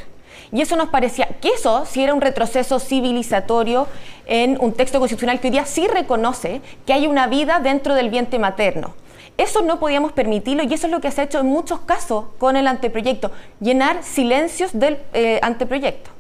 Y 0.53 0.61
eso 0.61 0.77
nos 0.77 0.89
parecía 0.89 1.27
que 1.41 1.49
eso 1.49 1.85
sí 1.87 2.03
era 2.03 2.15
un 2.15 2.21
retroceso 2.21 2.79
civilizatorio 2.79 3.89
en 4.27 4.57
un 4.61 4.73
texto 4.73 4.99
constitucional 4.99 5.41
que 5.41 5.49
hoy 5.49 5.53
día 5.53 5.67
sí 5.67 5.87
reconoce 5.87 6.61
que 6.87 6.93
hay 6.93 7.07
una 7.07 7.27
vida 7.27 7.61
dentro 7.61 7.95
del 7.95 8.11
vientre 8.11 8.39
materno. 8.39 8.95
Eso 9.37 9.63
no 9.63 9.81
podíamos 9.81 10.13
permitirlo 10.13 10.63
y 10.63 10.73
eso 10.73 10.87
es 10.87 10.93
lo 10.93 11.01
que 11.01 11.11
se 11.11 11.21
ha 11.21 11.25
hecho 11.25 11.41
en 11.41 11.47
muchos 11.47 11.81
casos 11.81 12.27
con 12.39 12.57
el 12.57 12.69
anteproyecto, 12.69 13.33
llenar 13.61 14.05
silencios 14.05 14.79
del 14.79 14.99
eh, 15.13 15.41
anteproyecto. 15.43 16.11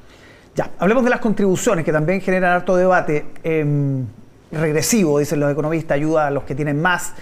Ya, 0.56 0.70
hablemos 0.78 1.04
de 1.04 1.10
las 1.10 1.20
contribuciones 1.20 1.84
que 1.84 1.92
también 1.92 2.20
generan 2.20 2.52
harto 2.52 2.76
debate. 2.76 3.26
Em, 3.42 4.06
regresivo, 4.50 5.18
dicen 5.18 5.40
los 5.40 5.50
economistas, 5.50 5.96
ayuda 5.96 6.28
a 6.28 6.30
los 6.30 6.44
que 6.44 6.54
tienen 6.54 6.80
más. 6.80 7.14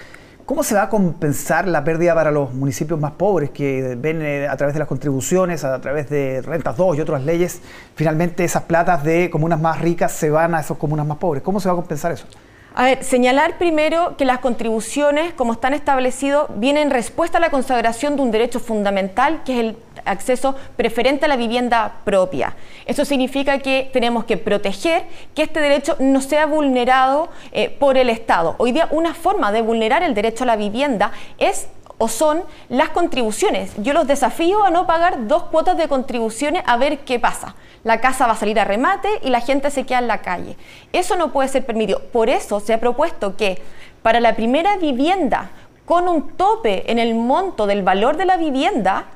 ¿Cómo 0.45 0.65
se 0.65 0.75
va 0.75 0.83
a 0.83 0.89
compensar 0.89 1.69
la 1.69 1.85
pérdida 1.85 2.15
para 2.15 2.33
los 2.33 2.53
municipios 2.53 2.99
más 2.99 3.13
pobres 3.13 3.51
que 3.51 3.97
ven 3.97 4.21
eh, 4.23 4.49
a 4.49 4.57
través 4.57 4.75
de 4.75 4.81
las 4.81 4.89
contribuciones, 4.89 5.63
a 5.63 5.81
través 5.81 6.11
de 6.11 6.43
rentas 6.43 6.77
2 6.77 6.99
y 6.99 7.01
otras 7.01 7.23
leyes, 7.23 7.61
finalmente 7.95 8.43
esas 8.43 8.65
platas 8.65 9.05
de 9.05 9.31
comunas 9.31 9.61
más 9.61 9.81
ricas 9.81 10.11
se 10.11 10.31
van 10.31 10.55
a 10.57 10.61
esas 10.61 10.77
comunas 10.79 11.07
más 11.07 11.19
pobres? 11.19 11.45
¿Cómo 11.45 11.61
se 11.61 11.69
va 11.69 11.75
a 11.75 11.77
compensar 11.77 12.11
eso? 12.11 12.27
A 12.75 12.85
ver, 12.85 13.05
señalar 13.05 13.59
primero 13.59 14.17
que 14.17 14.25
las 14.25 14.39
contribuciones, 14.39 15.33
como 15.35 15.53
están 15.53 15.75
establecidos, 15.75 16.49
vienen 16.57 16.85
en 16.85 16.91
respuesta 16.91 17.39
a 17.39 17.41
la 17.41 17.51
consagración 17.51 18.17
de 18.17 18.23
un 18.23 18.31
derecho 18.31 18.59
fundamental, 18.59 19.43
que 19.45 19.53
es 19.53 19.61
el 19.61 19.77
acceso 20.05 20.55
preferente 20.77 21.25
a 21.25 21.29
la 21.29 21.37
vivienda 21.37 22.01
propia. 22.05 22.55
Eso 22.87 23.05
significa 23.05 23.59
que 23.59 23.91
tenemos 23.93 24.25
que 24.25 24.37
proteger 24.37 25.05
que 25.35 25.43
este 25.43 25.61
derecho 25.61 25.97
no 25.99 26.21
sea 26.21 26.47
vulnerado 26.47 27.29
eh, 27.53 27.69
por 27.69 27.97
el 27.97 28.11
Estado. 28.11 28.55
Hoy 28.59 28.73
día 28.73 28.89
una 28.91 29.15
forma 29.15 29.53
de 29.53 29.63
vulnerar 29.63 30.03
el 30.03 30.15
derecho 30.15 30.45
a 30.45 30.47
la 30.47 30.57
vivienda 30.57 31.13
es 31.39 31.69
o 31.99 32.09
son 32.09 32.43
las 32.69 32.89
contribuciones. 32.89 33.73
Yo 33.77 33.93
los 33.93 34.09
desafío 34.09 34.65
a 34.65 34.71
no 34.71 34.89
pagar 34.89 35.29
dos 35.29 35.45
cuotas 35.45 35.77
de 35.77 35.87
contribuciones 35.87 36.65
a 36.67 36.77
ver 36.77 37.01
qué 37.01 37.21
pasa. 37.21 37.55
La 37.85 38.01
casa 38.01 38.27
va 38.27 38.33
a 38.33 38.37
salir 38.37 38.59
a 38.59 38.65
remate 38.65 39.09
y 39.23 39.31
la 39.31 39.41
gente 39.41 39.71
se 39.71 39.85
queda 39.85 40.01
en 40.01 40.09
la 40.09 40.19
calle. 40.19 40.57
Eso 40.93 41.17
no 41.17 41.33
puede 41.33 41.49
ser 41.49 41.65
permitido. 41.65 42.01
Por 42.01 42.29
eso 42.29 42.59
se 42.59 42.75
ha 42.75 42.81
propuesto 42.81 43.37
que 43.37 43.63
para 44.03 44.19
la 44.19 44.35
primera 44.35 44.77
vivienda 44.79 45.51
con 45.85 46.09
un 46.09 46.37
tope 46.37 46.91
en 46.91 46.99
el 46.99 47.15
monto 47.15 47.67
del 47.67 47.83
valor 47.83 48.17
de 48.17 48.25
la 48.25 48.37
vivienda, 48.37 49.07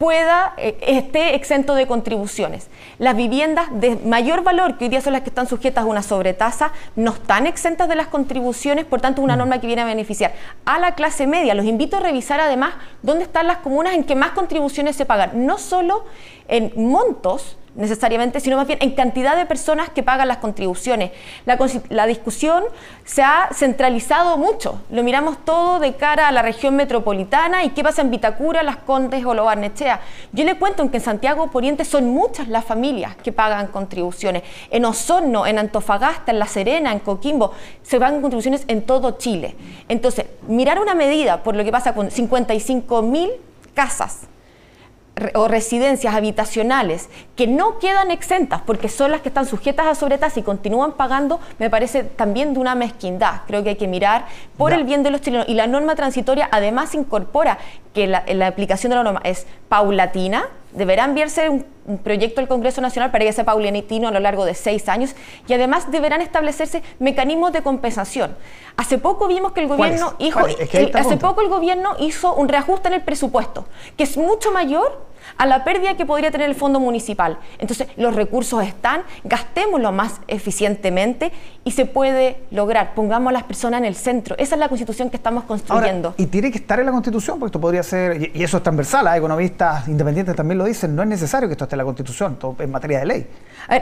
pueda, 0.00 0.54
eh, 0.56 0.78
esté 0.80 1.34
exento 1.34 1.74
de 1.74 1.86
contribuciones. 1.86 2.70
Las 2.98 3.14
viviendas 3.14 3.66
de 3.70 3.96
mayor 3.96 4.42
valor, 4.42 4.78
que 4.78 4.86
hoy 4.86 4.88
día 4.88 5.02
son 5.02 5.12
las 5.12 5.20
que 5.20 5.28
están 5.28 5.46
sujetas 5.46 5.84
a 5.84 5.86
una 5.86 6.02
sobretasa, 6.02 6.72
no 6.96 7.12
están 7.12 7.46
exentas 7.46 7.86
de 7.86 7.96
las 7.96 8.06
contribuciones, 8.06 8.86
por 8.86 9.02
tanto, 9.02 9.20
es 9.20 9.24
una 9.24 9.36
mm. 9.36 9.40
norma 9.40 9.60
que 9.60 9.66
viene 9.66 9.82
a 9.82 9.84
beneficiar 9.84 10.32
a 10.64 10.78
la 10.78 10.94
clase 10.94 11.26
media. 11.26 11.52
Los 11.54 11.66
invito 11.66 11.98
a 11.98 12.00
revisar 12.00 12.40
además 12.40 12.76
dónde 13.02 13.24
están 13.24 13.46
las 13.46 13.58
comunas 13.58 13.92
en 13.92 14.04
que 14.04 14.14
más 14.14 14.30
contribuciones 14.30 14.96
se 14.96 15.04
pagan, 15.04 15.44
no 15.44 15.58
solo 15.58 16.06
en 16.48 16.72
montos, 16.76 17.58
necesariamente, 17.74 18.40
sino 18.40 18.56
más 18.56 18.66
bien 18.66 18.78
en 18.82 18.92
cantidad 18.92 19.36
de 19.36 19.46
personas 19.46 19.90
que 19.90 20.02
pagan 20.02 20.28
las 20.28 20.38
contribuciones. 20.38 21.12
La, 21.44 22.06
discusión 22.06 22.64
se 23.04 23.22
ha 23.22 23.48
centralizado 23.52 24.36
mucho. 24.36 24.82
Lo 24.90 25.02
miramos 25.02 25.44
todo 25.44 25.78
de 25.78 25.94
cara 25.94 26.28
a 26.28 26.32
la 26.32 26.42
región 26.42 26.74
metropolitana 26.76 27.64
y 27.64 27.70
qué 27.70 27.82
pasa 27.82 28.02
en 28.02 28.10
Vitacura, 28.10 28.62
Las 28.62 28.78
Condes 28.78 29.24
o 29.24 29.34
Lo 29.34 29.44
Barnechea. 29.44 30.00
Yo 30.32 30.44
le 30.44 30.56
cuento 30.58 30.88
que 30.90 30.96
en 30.96 31.02
Santiago 31.02 31.50
Poniente 31.50 31.84
son 31.84 32.08
muchas 32.08 32.48
las 32.48 32.64
familias 32.64 33.16
que 33.16 33.32
pagan 33.32 33.68
contribuciones. 33.68 34.42
En 34.70 34.84
Osorno, 34.84 35.46
en 35.46 35.58
Antofagasta, 35.58 36.32
en 36.32 36.38
La 36.38 36.46
Serena, 36.46 36.92
en 36.92 36.98
Coquimbo, 36.98 37.52
se 37.82 38.00
pagan 38.00 38.20
contribuciones 38.20 38.64
en 38.68 38.82
todo 38.82 39.12
Chile. 39.12 39.54
Entonces, 39.88 40.26
mirar 40.48 40.80
una 40.80 40.94
medida 40.94 41.42
por 41.42 41.54
lo 41.54 41.64
que 41.64 41.70
pasa 41.70 41.94
con 41.94 42.10
55 42.10 43.02
mil 43.02 43.30
casas 43.74 44.28
o 45.34 45.48
residencias 45.48 46.14
habitacionales 46.14 47.08
que 47.36 47.46
no 47.46 47.78
quedan 47.78 48.10
exentas 48.10 48.62
porque 48.64 48.88
son 48.88 49.10
las 49.10 49.20
que 49.20 49.28
están 49.28 49.46
sujetas 49.46 49.86
a 49.86 49.94
sobretasa 49.94 50.40
y 50.40 50.42
continúan 50.42 50.92
pagando, 50.92 51.40
me 51.58 51.70
parece 51.70 52.04
también 52.04 52.54
de 52.54 52.60
una 52.60 52.74
mezquindad. 52.74 53.42
Creo 53.46 53.62
que 53.62 53.70
hay 53.70 53.76
que 53.76 53.88
mirar 53.88 54.26
por 54.56 54.72
el 54.72 54.84
bien 54.84 55.02
de 55.02 55.10
los 55.10 55.20
chilenos. 55.20 55.48
Y 55.48 55.54
la 55.54 55.66
norma 55.66 55.94
transitoria 55.94 56.48
además 56.50 56.94
incorpora 56.94 57.58
que 57.94 58.06
la, 58.06 58.24
la 58.26 58.46
aplicación 58.46 58.90
de 58.90 58.96
la 58.96 59.02
norma 59.02 59.20
es 59.24 59.46
paulatina, 59.68 60.48
deberá 60.72 61.04
enviarse 61.04 61.48
un, 61.48 61.64
proyecto 62.04 62.40
al 62.40 62.46
Congreso 62.46 62.80
Nacional 62.80 63.10
para 63.10 63.24
que 63.24 63.32
sea 63.32 63.44
paulatino 63.44 64.08
a 64.08 64.10
lo 64.12 64.20
largo 64.20 64.44
de 64.44 64.54
seis 64.54 64.88
años 64.88 65.16
y 65.48 65.52
además 65.52 65.90
deberán 65.90 66.20
establecerse 66.20 66.84
mecanismos 67.00 67.52
de 67.52 67.62
compensación. 67.62 68.36
Hace 68.76 68.98
poco 68.98 69.26
vimos 69.26 69.52
que 69.52 69.60
el 69.60 69.66
gobierno 69.66 70.14
hizo, 70.18 70.38
hace 70.94 71.16
poco 71.16 71.40
el 71.40 71.48
gobierno 71.48 71.96
hizo 71.98 72.34
un 72.34 72.48
reajuste 72.48 72.88
en 72.88 72.94
el 72.94 73.02
presupuesto, 73.02 73.66
que 73.96 74.04
es 74.04 74.16
mucho 74.16 74.52
mayor 74.52 75.09
a 75.36 75.46
la 75.46 75.64
pérdida 75.64 75.96
que 75.96 76.06
podría 76.06 76.30
tener 76.30 76.48
el 76.48 76.54
fondo 76.54 76.80
municipal. 76.80 77.38
Entonces, 77.58 77.88
los 77.96 78.14
recursos 78.14 78.62
están, 78.64 79.02
gastémoslo 79.24 79.92
más 79.92 80.20
eficientemente 80.28 81.32
y 81.64 81.72
se 81.72 81.86
puede 81.86 82.38
lograr. 82.50 82.94
Pongamos 82.94 83.30
a 83.30 83.32
las 83.32 83.44
personas 83.44 83.78
en 83.78 83.86
el 83.86 83.94
centro. 83.94 84.36
Esa 84.38 84.54
es 84.54 84.58
la 84.58 84.68
constitución 84.68 85.10
que 85.10 85.16
estamos 85.16 85.44
construyendo. 85.44 86.14
y 86.16 86.26
tiene 86.26 86.50
que 86.50 86.58
estar 86.58 86.78
en 86.80 86.86
la 86.86 86.92
constitución, 86.92 87.38
porque 87.38 87.50
esto 87.50 87.60
podría 87.60 87.82
ser, 87.82 88.30
y 88.34 88.42
eso 88.42 88.56
es 88.56 88.62
transversal, 88.62 89.06
hay 89.06 89.18
economistas 89.18 89.88
independientes 89.88 90.36
también 90.36 90.58
lo 90.58 90.64
dicen, 90.64 90.94
no 90.94 91.02
es 91.02 91.08
necesario 91.08 91.48
que 91.48 91.52
esto 91.52 91.64
esté 91.64 91.74
en 91.74 91.78
la 91.78 91.84
constitución, 91.84 92.36
todo 92.36 92.56
en 92.58 92.70
materia 92.70 93.00
de 93.00 93.06
ley. 93.06 93.26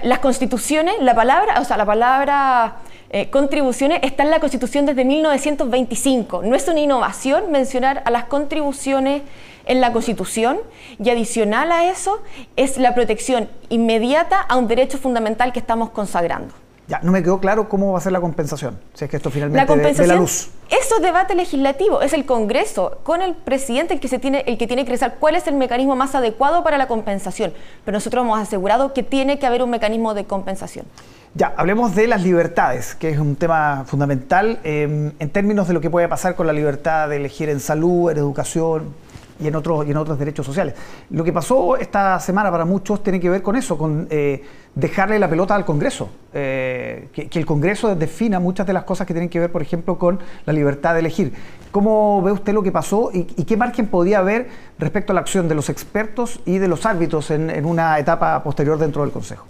las 0.03 0.19
constituciones, 0.19 0.95
la 1.01 1.15
palabra, 1.15 1.61
o 1.61 1.65
sea, 1.65 1.77
la 1.77 1.87
palabra 1.87 2.77
eh, 3.11 3.31
contribuciones 3.31 4.01
está 4.03 4.23
en 4.23 4.31
la 4.31 4.41
constitución 4.41 4.87
desde 4.87 5.05
1925. 5.05 6.43
No 6.43 6.55
es 6.55 6.69
una 6.69 6.81
innovación 6.81 7.51
mencionar 7.51 8.03
a 8.05 8.11
las 8.11 8.25
contribuciones 8.25 9.23
en 9.69 9.81
la 9.81 9.93
Constitución 9.93 10.59
y 10.99 11.11
adicional 11.11 11.71
a 11.71 11.89
eso 11.89 12.21
es 12.57 12.79
la 12.79 12.95
protección 12.95 13.49
inmediata 13.69 14.41
a 14.41 14.57
un 14.57 14.67
derecho 14.67 14.99
fundamental 14.99 15.53
que 15.53 15.61
estamos 15.61 15.91
consagrando. 15.91 16.53
Ya, 16.89 17.01
no 17.03 17.13
me 17.13 17.23
quedó 17.23 17.39
claro 17.39 17.69
cómo 17.69 17.93
va 17.93 17.99
a 17.99 18.01
ser 18.01 18.13
la 18.13 18.21
compensación, 18.21 18.81
si 18.95 19.05
es 19.05 19.11
que 19.11 19.19
esto 19.19 19.31
finalmente 19.31 19.61
la 19.61 19.67
compensación, 19.67 20.09
de, 20.09 20.15
la 20.15 20.21
luz. 20.21 20.49
Eso 20.71 20.97
es 20.97 21.03
debate 21.03 21.35
legislativo, 21.35 22.01
es 22.01 22.15
el 22.15 22.25
Congreso 22.25 23.01
con 23.03 23.21
el 23.21 23.35
presidente 23.35 23.93
el 23.93 24.01
que, 24.01 24.09
se 24.09 24.19
tiene, 24.19 24.43
el 24.47 24.57
que 24.57 24.67
tiene 24.67 24.85
que 24.85 24.89
revisar 24.89 25.17
cuál 25.21 25.35
es 25.35 25.47
el 25.47 25.55
mecanismo 25.55 25.97
más 25.97 26.15
adecuado 26.15 26.65
para 26.65 26.79
la 26.79 26.89
compensación. 26.89 27.53
Pero 27.85 27.95
nosotros 27.95 28.25
hemos 28.25 28.41
asegurado 28.41 28.95
que 28.95 29.03
tiene 29.03 29.39
que 29.39 29.47
haber 29.47 29.63
un 29.63 29.69
mecanismo 29.69 30.15
de 30.15 30.25
compensación. 30.25 30.87
Ya, 31.35 31.53
hablemos 31.59 31.95
de 31.95 32.07
las 32.07 32.23
libertades, 32.23 32.95
que 32.95 33.11
es 33.11 33.19
un 33.19 33.37
tema 33.37 33.85
fundamental 33.87 34.59
em, 34.65 35.13
en 35.19 35.29
términos 35.29 35.69
de 35.69 35.75
lo 35.75 35.83
que 35.83 35.91
puede 35.91 36.09
pasar 36.09 36.37
con 36.37 36.47
la 36.47 36.55
libertad 36.55 37.11
de 37.11 37.17
elegir 37.17 37.51
en 37.51 37.61
salud, 37.61 38.11
en 38.11 38.17
educación, 38.17 38.95
y 39.41 39.47
en 39.47 39.57
otros, 39.57 39.87
y 39.87 39.91
en 39.91 39.97
otros 39.97 40.19
derechos 40.19 40.45
sociales. 40.45 40.75
Lo 41.11 41.25
que 41.25 41.33
pasó 41.33 41.77
esta 41.77 42.19
semana 42.21 42.51
para 42.51 42.65
muchos 42.65 43.03
tiene 43.03 43.21
que 43.21 43.31
ver 43.31 43.43
con 43.43 43.57
eso, 43.57 43.79
con 43.79 44.07
eh, 44.11 44.43
dejarle 44.75 45.19
la 45.19 45.29
pelota 45.29 45.55
al 45.55 45.65
Congreso, 45.65 46.09
eh, 46.33 47.09
que, 47.13 47.29
el 47.39 47.47
Congreso 47.47 47.95
defina 47.95 48.41
muchas 48.41 48.67
de 48.67 48.73
las 48.73 48.85
cosas 48.85 49.07
que 49.07 49.15
tienen 49.15 49.29
que 49.29 49.41
ver, 49.41 49.53
por 49.53 49.63
ejemplo, 49.63 49.99
con 49.99 50.19
la 50.47 50.53
libertad 50.53 50.95
de 50.95 51.01
elegir. 51.01 51.33
¿Cómo 51.71 52.23
ve 52.23 52.33
usted 52.33 52.53
lo 52.53 52.63
que 52.63 52.73
pasó 52.73 53.11
y, 53.13 53.25
qué 53.25 53.57
margen 53.57 53.87
podía 53.87 54.19
haber 54.19 54.49
respecto 54.79 55.13
a 55.13 55.15
la 55.15 55.21
acción 55.21 55.49
de 55.49 55.55
los 55.55 55.69
expertos 55.69 56.41
y 56.47 56.59
de 56.59 56.69
los 56.69 56.87
árbitros 56.87 57.31
en 57.31 57.65
una 57.65 57.99
etapa 57.99 58.43
posterior 58.43 58.79
dentro 58.79 59.03
del 59.03 59.13
Consejo? 59.13 59.45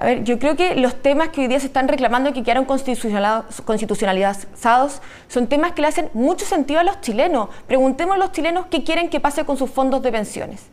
A 0.00 0.06
ver, 0.06 0.22
yo 0.22 0.38
creo 0.38 0.54
que 0.54 0.76
los 0.76 1.02
temas 1.02 1.30
que 1.30 1.40
hoy 1.40 1.48
día 1.48 1.58
se 1.58 1.66
están 1.66 1.88
reclamando 1.88 2.30
y 2.30 2.32
que 2.32 2.44
quedaron 2.44 2.66
constitucionalizados 2.66 5.02
son 5.26 5.48
temas 5.48 5.72
que 5.72 5.82
le 5.82 5.88
hacen 5.88 6.08
mucho 6.14 6.46
sentido 6.46 6.78
a 6.78 6.84
los 6.84 7.00
chilenos. 7.00 7.48
Preguntemos 7.66 8.14
a 8.14 8.18
los 8.18 8.30
chilenos 8.30 8.66
qué 8.70 8.84
quieren 8.84 9.10
que 9.10 9.18
pase 9.18 9.44
con 9.44 9.56
sus 9.56 9.68
fondos 9.68 10.00
de 10.02 10.12
pensiones. 10.12 10.66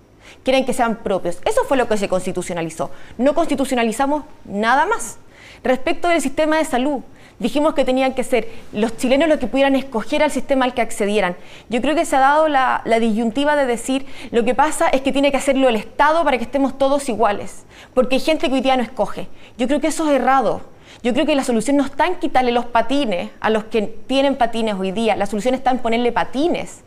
Quieren 0.44 0.64
que 0.64 0.74
sean 0.74 0.98
propios. 0.98 1.40
Eso 1.44 1.62
fue 1.68 1.76
lo 1.76 1.88
que 1.88 1.98
se 1.98 2.08
constitucionalizó. 2.08 2.92
No 3.18 3.34
constitucionalizamos 3.34 4.26
nada 4.44 4.86
más. 4.86 5.18
Respecto 5.64 6.08
del 6.08 6.22
sistema 6.22 6.60
de 6.60 6.66
salud, 6.66 7.02
dijimos 7.40 7.74
que 7.74 7.86
tenían 7.86 8.14
que 8.14 8.24
ser 8.24 8.48
los 8.72 8.96
chilenos 8.98 9.28
los 9.28 9.40
que 9.40 9.48
pudieran 9.48 9.76
escoger 9.76 10.24
al 10.24 10.32
sistema 10.32 10.66
al 10.66 10.74
que 10.74 10.82
accedieran. 10.82 11.36
Yo 11.70 11.82
creo 11.82 11.96
que 11.96 12.06
se 12.06 12.16
ha 12.16 12.20
dado 12.20 12.48
la, 12.48 12.82
disyuntiva 13.00 13.56
de 13.56 13.66
decir 13.66 14.06
lo 14.32 14.44
que 14.44 14.56
pasa 14.56 14.90
es 14.90 15.02
que 15.02 15.12
tiene 15.12 15.32
que 15.32 15.38
hacerlo 15.38 15.70
el 15.70 15.76
Estado 15.76 16.24
para 16.24 16.38
que 16.38 16.44
estemos 16.44 16.78
todos 16.78 17.10
iguales, 17.10 17.66
porque 17.94 18.16
hay 18.16 18.22
gente 18.22 18.48
que 18.48 18.56
hoy 18.56 18.62
día 18.62 18.78
no 18.78 18.84
escoge. 18.84 19.28
Yo 19.58 19.68
creo 19.68 19.80
que 19.80 19.88
eso 19.88 20.10
es 20.10 20.16
errado. 20.16 20.62
Yo 21.04 21.14
creo 21.14 21.26
que 21.26 21.36
la 21.36 21.44
solución 21.44 21.78
no 21.78 21.86
está 21.86 22.08
en 22.08 22.16
quitarle 22.16 22.52
los 22.52 22.66
patines 22.66 23.30
a 23.40 23.50
los 23.50 23.66
que 23.66 23.82
tienen 23.82 24.38
patines 24.38 24.76
hoy 24.76 24.92
día, 24.92 25.16
la 25.16 25.26
solución 25.26 25.54
está 25.54 25.72
en 25.72 25.80
ponerle 25.80 26.12
patines 26.12 26.84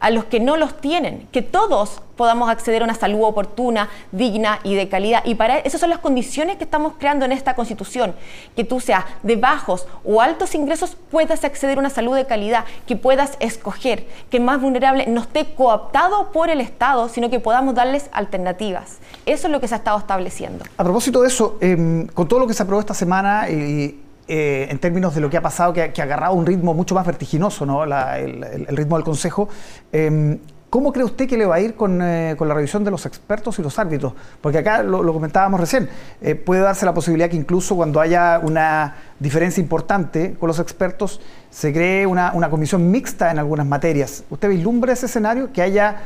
a 0.00 0.10
los 0.10 0.24
que 0.24 0.40
no 0.40 0.56
los 0.56 0.80
tienen, 0.80 1.28
que 1.32 1.42
todos 1.42 2.00
podamos 2.16 2.48
acceder 2.48 2.82
a 2.82 2.84
una 2.84 2.94
salud 2.94 3.22
oportuna, 3.22 3.88
digna 4.10 4.58
y 4.64 4.74
de 4.74 4.88
calidad. 4.88 5.22
Y 5.24 5.34
para 5.34 5.58
esas 5.58 5.80
son 5.80 5.90
las 5.90 5.98
condiciones 5.98 6.56
que 6.56 6.64
estamos 6.64 6.94
creando 6.98 7.24
en 7.24 7.32
esta 7.32 7.54
Constitución, 7.54 8.14
que 8.54 8.64
tú 8.64 8.80
seas 8.80 9.04
de 9.22 9.36
bajos 9.36 9.86
o 10.04 10.20
altos 10.20 10.54
ingresos 10.54 10.96
puedas 11.10 11.44
acceder 11.44 11.76
a 11.76 11.80
una 11.80 11.90
salud 11.90 12.16
de 12.16 12.26
calidad, 12.26 12.64
que 12.86 12.96
puedas 12.96 13.36
escoger, 13.40 14.06
que 14.30 14.40
más 14.40 14.60
vulnerable 14.60 15.06
no 15.06 15.20
esté 15.20 15.54
cooptado 15.54 16.32
por 16.32 16.48
el 16.48 16.60
Estado, 16.60 17.08
sino 17.08 17.30
que 17.30 17.40
podamos 17.40 17.74
darles 17.74 18.08
alternativas. 18.12 18.98
Eso 19.26 19.46
es 19.46 19.52
lo 19.52 19.60
que 19.60 19.68
se 19.68 19.74
ha 19.74 19.78
estado 19.78 19.98
estableciendo. 19.98 20.64
A 20.76 20.84
propósito 20.84 21.20
de 21.22 21.28
eso, 21.28 21.58
em, 21.60 22.06
con 22.08 22.28
todo 22.28 22.40
lo 22.40 22.46
que 22.46 22.54
se 22.54 22.62
aprobó 22.62 22.80
esta 22.80 22.94
semana 22.94 23.48
y 23.50 24.05
eh, 24.28 24.66
en 24.70 24.78
términos 24.80 25.14
de 25.14 25.20
lo 25.20 25.30
que 25.30 25.36
ha 25.36 25.42
pasado, 25.42 25.72
que, 25.72 25.82
ha 25.82 26.02
agarrado 26.02 26.34
un 26.34 26.46
ritmo 26.46 26.74
mucho 26.74 26.96
más 26.96 27.06
vertiginoso, 27.06 27.64
¿no? 27.64 27.84
el, 27.84 28.66
ritmo 28.76 28.96
del 28.96 29.04
Consejo. 29.04 29.48
Em, 29.92 30.38
¿Cómo 30.68 30.92
cree 30.92 31.04
usted 31.04 31.28
que 31.28 31.36
le 31.36 31.46
va 31.46 31.54
a 31.54 31.60
ir 31.60 31.76
eh, 31.78 32.34
con, 32.36 32.48
la 32.48 32.54
revisión 32.54 32.82
de 32.82 32.90
los 32.90 33.06
expertos 33.06 33.56
y 33.60 33.62
los 33.62 33.78
árbitros? 33.78 34.14
Porque 34.40 34.58
acá 34.58 34.82
lo, 34.82 35.12
comentábamos 35.12 35.60
recién, 35.60 35.88
eh, 36.20 36.34
puede 36.34 36.60
darse 36.60 36.84
la 36.84 36.92
posibilidad 36.92 37.30
que 37.30 37.36
incluso 37.36 37.76
cuando 37.76 38.00
haya 38.00 38.40
una 38.42 38.96
diferencia 39.20 39.60
importante 39.60 40.34
con 40.34 40.48
los 40.48 40.58
expertos, 40.58 41.20
se 41.50 41.72
cree 41.72 42.04
una, 42.04 42.32
comisión 42.50 42.90
mixta 42.90 43.30
en 43.30 43.38
algunas 43.38 43.64
materias. 43.64 44.24
¿Usted 44.28 44.48
vislumbra 44.48 44.92
ese 44.92 45.06
escenario? 45.06 45.52
Que 45.52 45.62
haya 45.62 46.02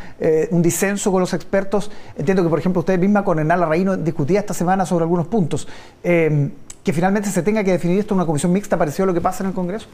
un 0.51 0.61
disenso 0.61 1.11
con 1.11 1.21
los 1.21 1.33
expertos. 1.33 1.91
Entiendo 2.17 2.43
que, 2.43 2.51
por 2.51 2.59
ejemplo, 2.59 2.81
usted 2.81 2.99
misma 2.99 3.25
con 3.25 3.39
Enala 3.39 3.67
Reino 3.67 3.97
discutía 3.97 4.41
esta 4.41 4.55
semana 4.55 4.85
sobre 4.85 5.05
algunos 5.05 5.27
puntos. 5.27 5.67
Que 6.85 6.93
finalmente 6.93 7.29
se 7.31 7.43
tenga 7.43 7.63
que 7.63 7.73
definir 7.73 7.99
esto 7.99 8.15
en 8.15 8.21
una 8.21 8.27
comisión 8.27 8.53
mixta, 8.53 8.77
parecido 8.77 9.05
a 9.05 9.07
lo 9.09 9.15
que 9.15 9.21
pasa 9.21 9.43
en 9.43 9.49
el 9.49 9.55
Congreso? 9.55 9.87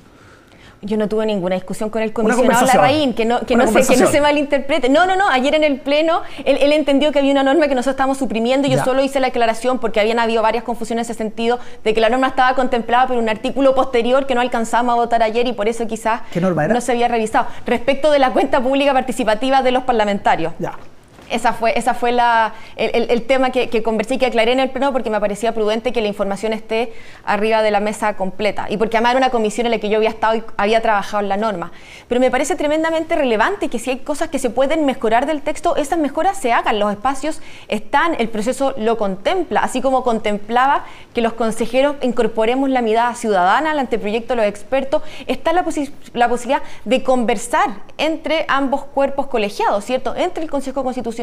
Yo 0.82 0.96
no 0.96 1.08
tuve 1.08 1.24
ninguna 1.24 1.54
discusión 1.54 1.88
con 1.88 2.02
el 2.02 2.12
comisionado 2.12 2.66
Larraín, 2.66 3.14
que 3.14 3.24
no, 3.24 3.40
que 3.40 3.56
no, 3.56 3.66
se, 3.66 3.94
que 3.94 3.98
no 3.98 4.08
se 4.08 4.20
malinterprete. 4.20 4.88
No, 4.88 5.06
no, 5.06 5.16
no, 5.16 5.28
ayer 5.28 5.54
en 5.54 5.64
el 5.64 5.80
Pleno 5.80 6.20
él, 6.44 6.72
entendió 6.72 7.12
que 7.12 7.18
había 7.18 7.32
una 7.32 7.42
norma 7.42 7.66
que 7.66 7.74
nosotros 7.74 7.94
estábamos 7.94 8.18
suprimiendo 8.18 8.68
y 8.68 8.70
yo 8.70 8.84
solo 8.84 9.02
hice 9.02 9.18
la 9.18 9.28
aclaración 9.28 9.78
porque 9.78 10.00
habían 10.00 10.18
habido 10.18 10.42
varias 10.42 10.64
confusiones 10.64 11.08
en 11.08 11.12
ese 11.12 11.18
sentido 11.18 11.58
de 11.82 11.94
que 11.94 12.00
la 12.00 12.10
norma 12.10 12.28
estaba 12.28 12.54
contemplada 12.54 13.06
por 13.06 13.16
un 13.16 13.28
artículo 13.28 13.74
posterior 13.74 14.26
que 14.26 14.34
no 14.34 14.42
alcanzamos 14.42 14.92
a 14.92 14.96
votar 14.96 15.22
ayer 15.22 15.46
y 15.46 15.54
por 15.54 15.68
eso 15.68 15.86
quizás 15.86 16.20
no 16.40 16.80
se 16.80 16.92
había 16.92 17.08
revisado. 17.08 17.46
Respecto 17.64 18.10
de 18.10 18.18
la 18.18 18.32
cuenta 18.32 18.60
pública 18.60 18.92
participativa 18.92 19.62
de 19.62 19.72
los 19.72 19.84
parlamentarios. 19.84 20.52
Ya. 20.58 20.74
Esa 21.30 21.52
fue, 21.52 21.76
esa 21.76 21.94
fue 21.94 22.12
la, 22.12 22.54
el, 22.76 23.22
tema 23.22 23.50
que, 23.50 23.68
que, 23.68 23.82
conversé 23.82 24.14
y 24.14 24.18
que 24.18 24.26
aclaré 24.26 24.52
en 24.52 24.60
el 24.60 24.70
pleno 24.70 24.92
porque 24.92 25.10
me 25.10 25.18
parecía 25.18 25.52
prudente 25.52 25.92
que 25.92 26.00
la 26.00 26.06
información 26.06 26.52
esté 26.52 26.92
arriba 27.24 27.62
de 27.62 27.72
la 27.72 27.80
mesa 27.80 28.16
completa 28.16 28.66
y 28.68 28.76
porque 28.76 28.96
además 28.96 29.12
era 29.12 29.18
una 29.18 29.30
comisión 29.30 29.66
en 29.66 29.72
la 29.72 29.78
que 29.78 29.88
yo 29.88 29.96
había 29.96 30.10
estado 30.10 30.36
y 30.36 30.44
había 30.56 30.80
trabajado 30.82 31.22
en 31.22 31.28
la 31.28 31.36
norma. 31.36 31.72
Pero 32.08 32.20
me 32.20 32.30
parece 32.30 32.54
tremendamente 32.54 33.16
relevante 33.16 33.68
que 33.68 33.80
si 33.80 33.90
hay 33.90 33.98
cosas 33.98 34.28
que 34.28 34.38
se 34.38 34.50
pueden 34.50 34.86
mejorar 34.86 35.26
del 35.26 35.42
texto, 35.42 35.74
esas 35.74 35.98
mejoras 35.98 36.38
se 36.38 36.52
hagan. 36.52 36.78
Los 36.78 36.92
espacios 36.92 37.40
están, 37.66 38.14
el 38.18 38.28
proceso 38.28 38.74
lo 38.76 38.96
contempla, 38.96 39.60
así 39.60 39.80
como 39.80 40.04
contemplaba 40.04 40.84
que 41.12 41.22
los 41.22 41.32
consejeros 41.32 41.96
incorporemos 42.02 42.70
la 42.70 42.82
mirada 42.82 43.14
ciudadana 43.16 43.72
al 43.72 43.80
anteproyecto 43.80 44.34
de 44.34 44.42
los 44.42 44.46
expertos, 44.46 45.02
está 45.26 45.52
la, 45.52 45.64
la 46.14 46.28
posibilidad 46.28 46.62
de 46.84 47.02
conversar 47.02 47.70
entre 47.98 48.44
ambos 48.46 48.84
cuerpos 48.84 49.26
colegiados, 49.26 49.84
¿cierto? 49.84 50.14
Entre 50.14 50.44
el 50.44 50.50
Consejo 50.50 50.84
Constitucional 50.84 51.15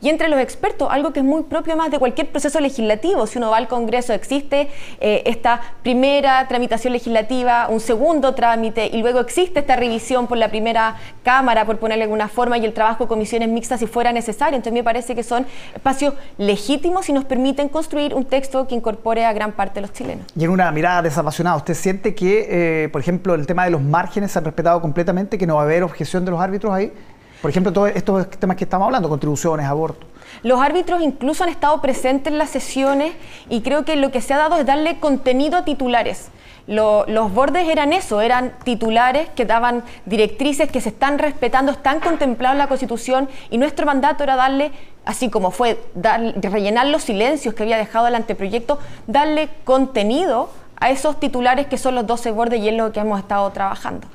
Y 0.00 0.08
entre 0.08 0.28
los 0.28 0.40
expertos, 0.40 0.88
algo 0.90 1.12
que 1.12 1.20
es 1.20 1.24
muy 1.24 1.44
propio 1.44 1.76
más 1.76 1.90
de 1.90 1.98
cualquier 1.98 2.28
proceso 2.28 2.60
legislativo. 2.60 3.26
Si 3.26 3.38
uno 3.38 3.50
va 3.50 3.58
al 3.58 3.68
Congreso, 3.68 4.12
existe 4.12 4.68
eh, 5.00 5.22
esta 5.26 5.60
primera 5.82 6.46
tramitación 6.48 6.92
legislativa, 6.92 7.68
un 7.68 7.80
segundo 7.80 8.34
trámite 8.34 8.90
y 8.92 9.00
luego 9.00 9.20
existe 9.20 9.60
esta 9.60 9.76
revisión 9.76 10.26
por 10.26 10.38
la 10.38 10.48
primera 10.48 10.96
Cámara, 11.22 11.66
por 11.66 11.78
ponerle 11.78 12.04
alguna 12.04 12.28
forma, 12.28 12.56
y 12.58 12.64
el 12.64 12.72
trabajo 12.72 13.04
de 13.04 13.08
comisiones 13.08 13.48
mixtas 13.48 13.80
si 13.80 13.86
fuera 13.86 14.12
necesario. 14.12 14.56
Entonces 14.56 14.72
me 14.72 14.84
parece 14.84 15.14
que 15.14 15.22
son 15.22 15.46
espacios 15.74 16.14
legítimos 16.38 17.08
y 17.08 17.12
nos 17.12 17.24
permiten 17.24 17.68
construir 17.68 18.14
un 18.14 18.24
texto 18.24 18.66
que 18.66 18.74
incorpore 18.74 19.24
a 19.24 19.32
gran 19.32 19.52
parte 19.52 19.76
de 19.76 19.80
los 19.82 19.92
chilenos. 19.92 20.26
Y 20.36 20.44
en 20.44 20.50
una 20.50 20.70
mirada 20.70 21.02
desapasionada, 21.02 21.56
¿usted 21.56 21.74
siente 21.74 22.14
que, 22.14 22.84
eh, 22.84 22.88
por 22.88 23.00
ejemplo, 23.00 23.34
el 23.34 23.46
tema 23.46 23.64
de 23.64 23.70
los 23.70 23.82
márgenes 23.82 24.32
se 24.32 24.38
han 24.38 24.44
respetado 24.44 24.80
completamente, 24.80 25.38
que 25.38 25.46
no 25.46 25.56
va 25.56 25.62
a 25.62 25.64
haber 25.64 25.82
objeción 25.82 26.24
de 26.24 26.30
los 26.30 26.40
árbitros 26.40 26.72
ahí? 26.72 26.92
Por 27.40 27.50
ejemplo, 27.50 27.72
todos 27.72 27.90
estos 27.94 28.28
temas 28.30 28.56
que 28.56 28.64
estamos 28.64 28.86
hablando, 28.86 29.08
contribuciones, 29.08 29.66
aborto. 29.66 30.06
Los 30.42 30.60
árbitros 30.60 31.00
incluso 31.02 31.44
han 31.44 31.50
estado 31.50 31.80
presentes 31.80 32.32
en 32.32 32.38
las 32.38 32.50
sesiones 32.50 33.12
y 33.48 33.60
creo 33.60 33.84
que 33.84 33.94
lo 33.96 34.10
que 34.10 34.20
se 34.20 34.34
ha 34.34 34.38
dado 34.38 34.56
es 34.56 34.66
darle 34.66 34.98
contenido 34.98 35.56
a 35.56 35.64
titulares. 35.64 36.30
los 36.66 37.32
bordes 37.32 37.68
eran 37.68 37.92
eso, 37.92 38.20
eran 38.20 38.52
titulares 38.64 39.28
que 39.30 39.46
daban 39.46 39.84
directrices 40.04 40.70
que 40.70 40.80
se 40.80 40.90
están 40.90 41.18
respetando, 41.18 41.72
están 41.72 42.00
contemplados 42.00 42.54
en 42.54 42.58
la 42.58 42.66
Constitución 42.66 43.28
y 43.50 43.58
nuestro 43.58 43.86
mandato 43.86 44.24
era 44.24 44.36
darle, 44.36 44.72
así 45.04 45.30
como 45.30 45.50
fue 45.50 45.80
rellenar 45.94 46.88
los 46.88 47.04
silencios 47.04 47.54
que 47.54 47.62
había 47.62 47.78
dejado 47.78 48.08
el 48.08 48.16
anteproyecto, 48.16 48.78
darle 49.06 49.48
contenido 49.64 50.50
a 50.80 50.90
esos 50.90 51.18
titulares 51.18 51.68
que 51.68 51.78
son 51.78 51.94
los 51.94 52.06
12 52.06 52.32
bordes 52.32 52.60
y 52.60 52.68
es 52.68 52.74
lo 52.74 52.92
que 52.92 53.00
hemos 53.00 53.18
estado 53.20 53.50
trabajando. 53.50 54.06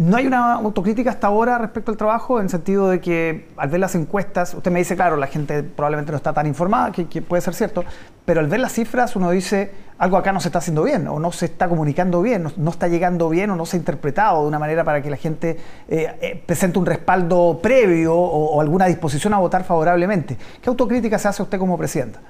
No 0.00 0.16
hay 0.16 0.26
una 0.26 0.54
autocrítica 0.54 1.10
hasta 1.10 1.26
ahora 1.26 1.58
respecto 1.58 1.90
al 1.90 1.98
trabajo, 1.98 2.38
en 2.38 2.44
el 2.44 2.50
sentido 2.50 2.88
de 2.88 3.02
que 3.02 3.48
al 3.58 3.68
ver 3.68 3.80
las 3.80 3.94
encuestas, 3.94 4.54
usted 4.54 4.70
me 4.70 4.78
dice, 4.78 4.96
claro, 4.96 5.18
la 5.18 5.26
gente 5.26 5.62
probablemente 5.62 6.10
no 6.10 6.16
está 6.16 6.32
tan 6.32 6.46
informada, 6.46 6.90
que, 6.90 7.20
puede 7.20 7.42
ser 7.42 7.52
cierto, 7.52 7.84
pero 8.24 8.40
al 8.40 8.46
ver 8.46 8.60
las 8.60 8.72
cifras 8.72 9.14
uno 9.14 9.30
dice, 9.30 9.70
algo 9.98 10.16
acá 10.16 10.32
no 10.32 10.40
se 10.40 10.48
está 10.48 10.60
haciendo 10.60 10.84
bien, 10.84 11.06
o 11.06 11.18
no 11.18 11.32
se 11.32 11.44
está 11.44 11.68
comunicando 11.68 12.22
bien, 12.22 12.50
no, 12.56 12.70
está 12.70 12.88
llegando 12.88 13.28
bien, 13.28 13.50
o 13.50 13.56
no 13.56 13.66
se 13.66 13.76
ha 13.76 13.78
interpretado 13.78 14.40
de 14.40 14.48
una 14.48 14.58
manera 14.58 14.84
para 14.84 15.02
que 15.02 15.10
la 15.10 15.18
gente 15.18 15.58
eh, 15.86 16.16
eh, 16.22 16.42
presente 16.46 16.78
un 16.78 16.86
respaldo 16.86 17.58
previo 17.62 18.14
o, 18.16 18.54
o 18.54 18.60
alguna 18.62 18.86
disposición 18.86 19.34
a 19.34 19.38
votar 19.38 19.64
favorablemente. 19.64 20.38
¿Qué 20.62 20.70
autocrítica 20.70 21.18
se 21.18 21.28
hace 21.28 21.42
usted 21.42 21.58
como 21.58 21.76
presidenta? 21.76 22.20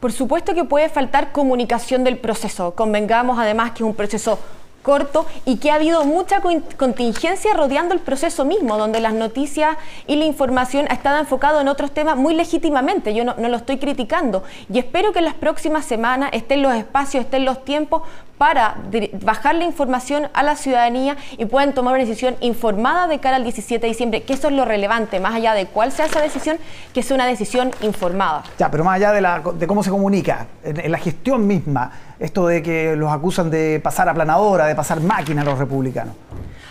Por 0.00 0.10
supuesto 0.10 0.52
que 0.52 0.64
puede 0.64 0.88
faltar 0.88 1.30
comunicación 1.30 2.02
del 2.02 2.18
proceso. 2.18 2.74
Convengamos 2.74 3.38
además 3.38 3.70
que 3.70 3.84
es 3.84 3.88
un 3.88 3.94
proceso 3.94 4.40
corto 4.82 5.26
y 5.44 5.56
que 5.56 5.70
ha 5.70 5.74
habido 5.74 6.04
mucha 6.04 6.40
contingencia 6.76 7.54
rodeando 7.54 7.94
el 7.94 8.00
proceso 8.00 8.44
mismo, 8.44 8.78
donde 8.78 9.00
las 9.00 9.14
noticias 9.14 9.76
y 10.06 10.16
la 10.16 10.24
información 10.24 10.86
ha 10.90 10.94
estado 10.94 11.18
enfocado 11.18 11.60
en 11.60 11.68
otros 11.68 11.92
temas 11.92 12.16
muy 12.16 12.34
legítimamente. 12.34 13.14
Yo 13.14 13.24
no, 13.24 13.34
lo 13.36 13.56
estoy 13.56 13.78
criticando 13.78 14.42
y 14.72 14.78
espero 14.78 15.12
que 15.12 15.18
en 15.18 15.26
las 15.26 15.34
próximas 15.34 15.84
semanas 15.84 16.30
estén 16.32 16.62
los 16.62 16.74
espacios, 16.74 17.24
estén 17.24 17.44
los 17.44 17.64
tiempos 17.64 18.02
para 18.38 18.76
bajar 19.20 19.54
la 19.54 19.64
información 19.64 20.28
a 20.32 20.42
la 20.42 20.56
ciudadanía 20.56 21.18
y 21.36 21.44
puedan 21.44 21.74
tomar 21.74 21.92
una 21.92 22.02
decisión 22.02 22.36
informada 22.40 23.06
de 23.06 23.18
cara 23.18 23.36
al 23.36 23.42
17 23.42 23.82
de 23.82 23.88
diciembre, 23.88 24.22
que 24.22 24.32
eso 24.32 24.48
es 24.48 24.54
lo 24.54 24.64
relevante, 24.64 25.20
más 25.20 25.34
allá 25.34 25.52
de 25.52 25.66
cuál 25.66 25.92
sea 25.92 26.06
esa 26.06 26.22
decisión, 26.22 26.56
que 26.94 27.02
sea 27.02 27.16
una 27.16 27.26
decisión 27.26 27.70
informada. 27.82 28.44
Ya, 28.58 28.70
pero 28.70 28.82
más 28.82 28.96
allá 28.96 29.12
de, 29.12 29.66
cómo 29.66 29.82
se 29.82 29.90
comunica, 29.90 30.46
en 30.64 30.90
la 30.90 30.96
gestión 30.96 31.46
misma, 31.46 31.92
esto 32.20 32.46
de 32.46 32.62
que 32.62 32.94
los 32.96 33.10
acusan 33.10 33.50
de 33.50 33.80
pasar 33.82 34.08
aplanadora, 34.08 34.66
de 34.66 34.74
pasar 34.74 35.00
máquina 35.00 35.42
a 35.42 35.44
los 35.44 35.58
republicanos? 35.58 36.14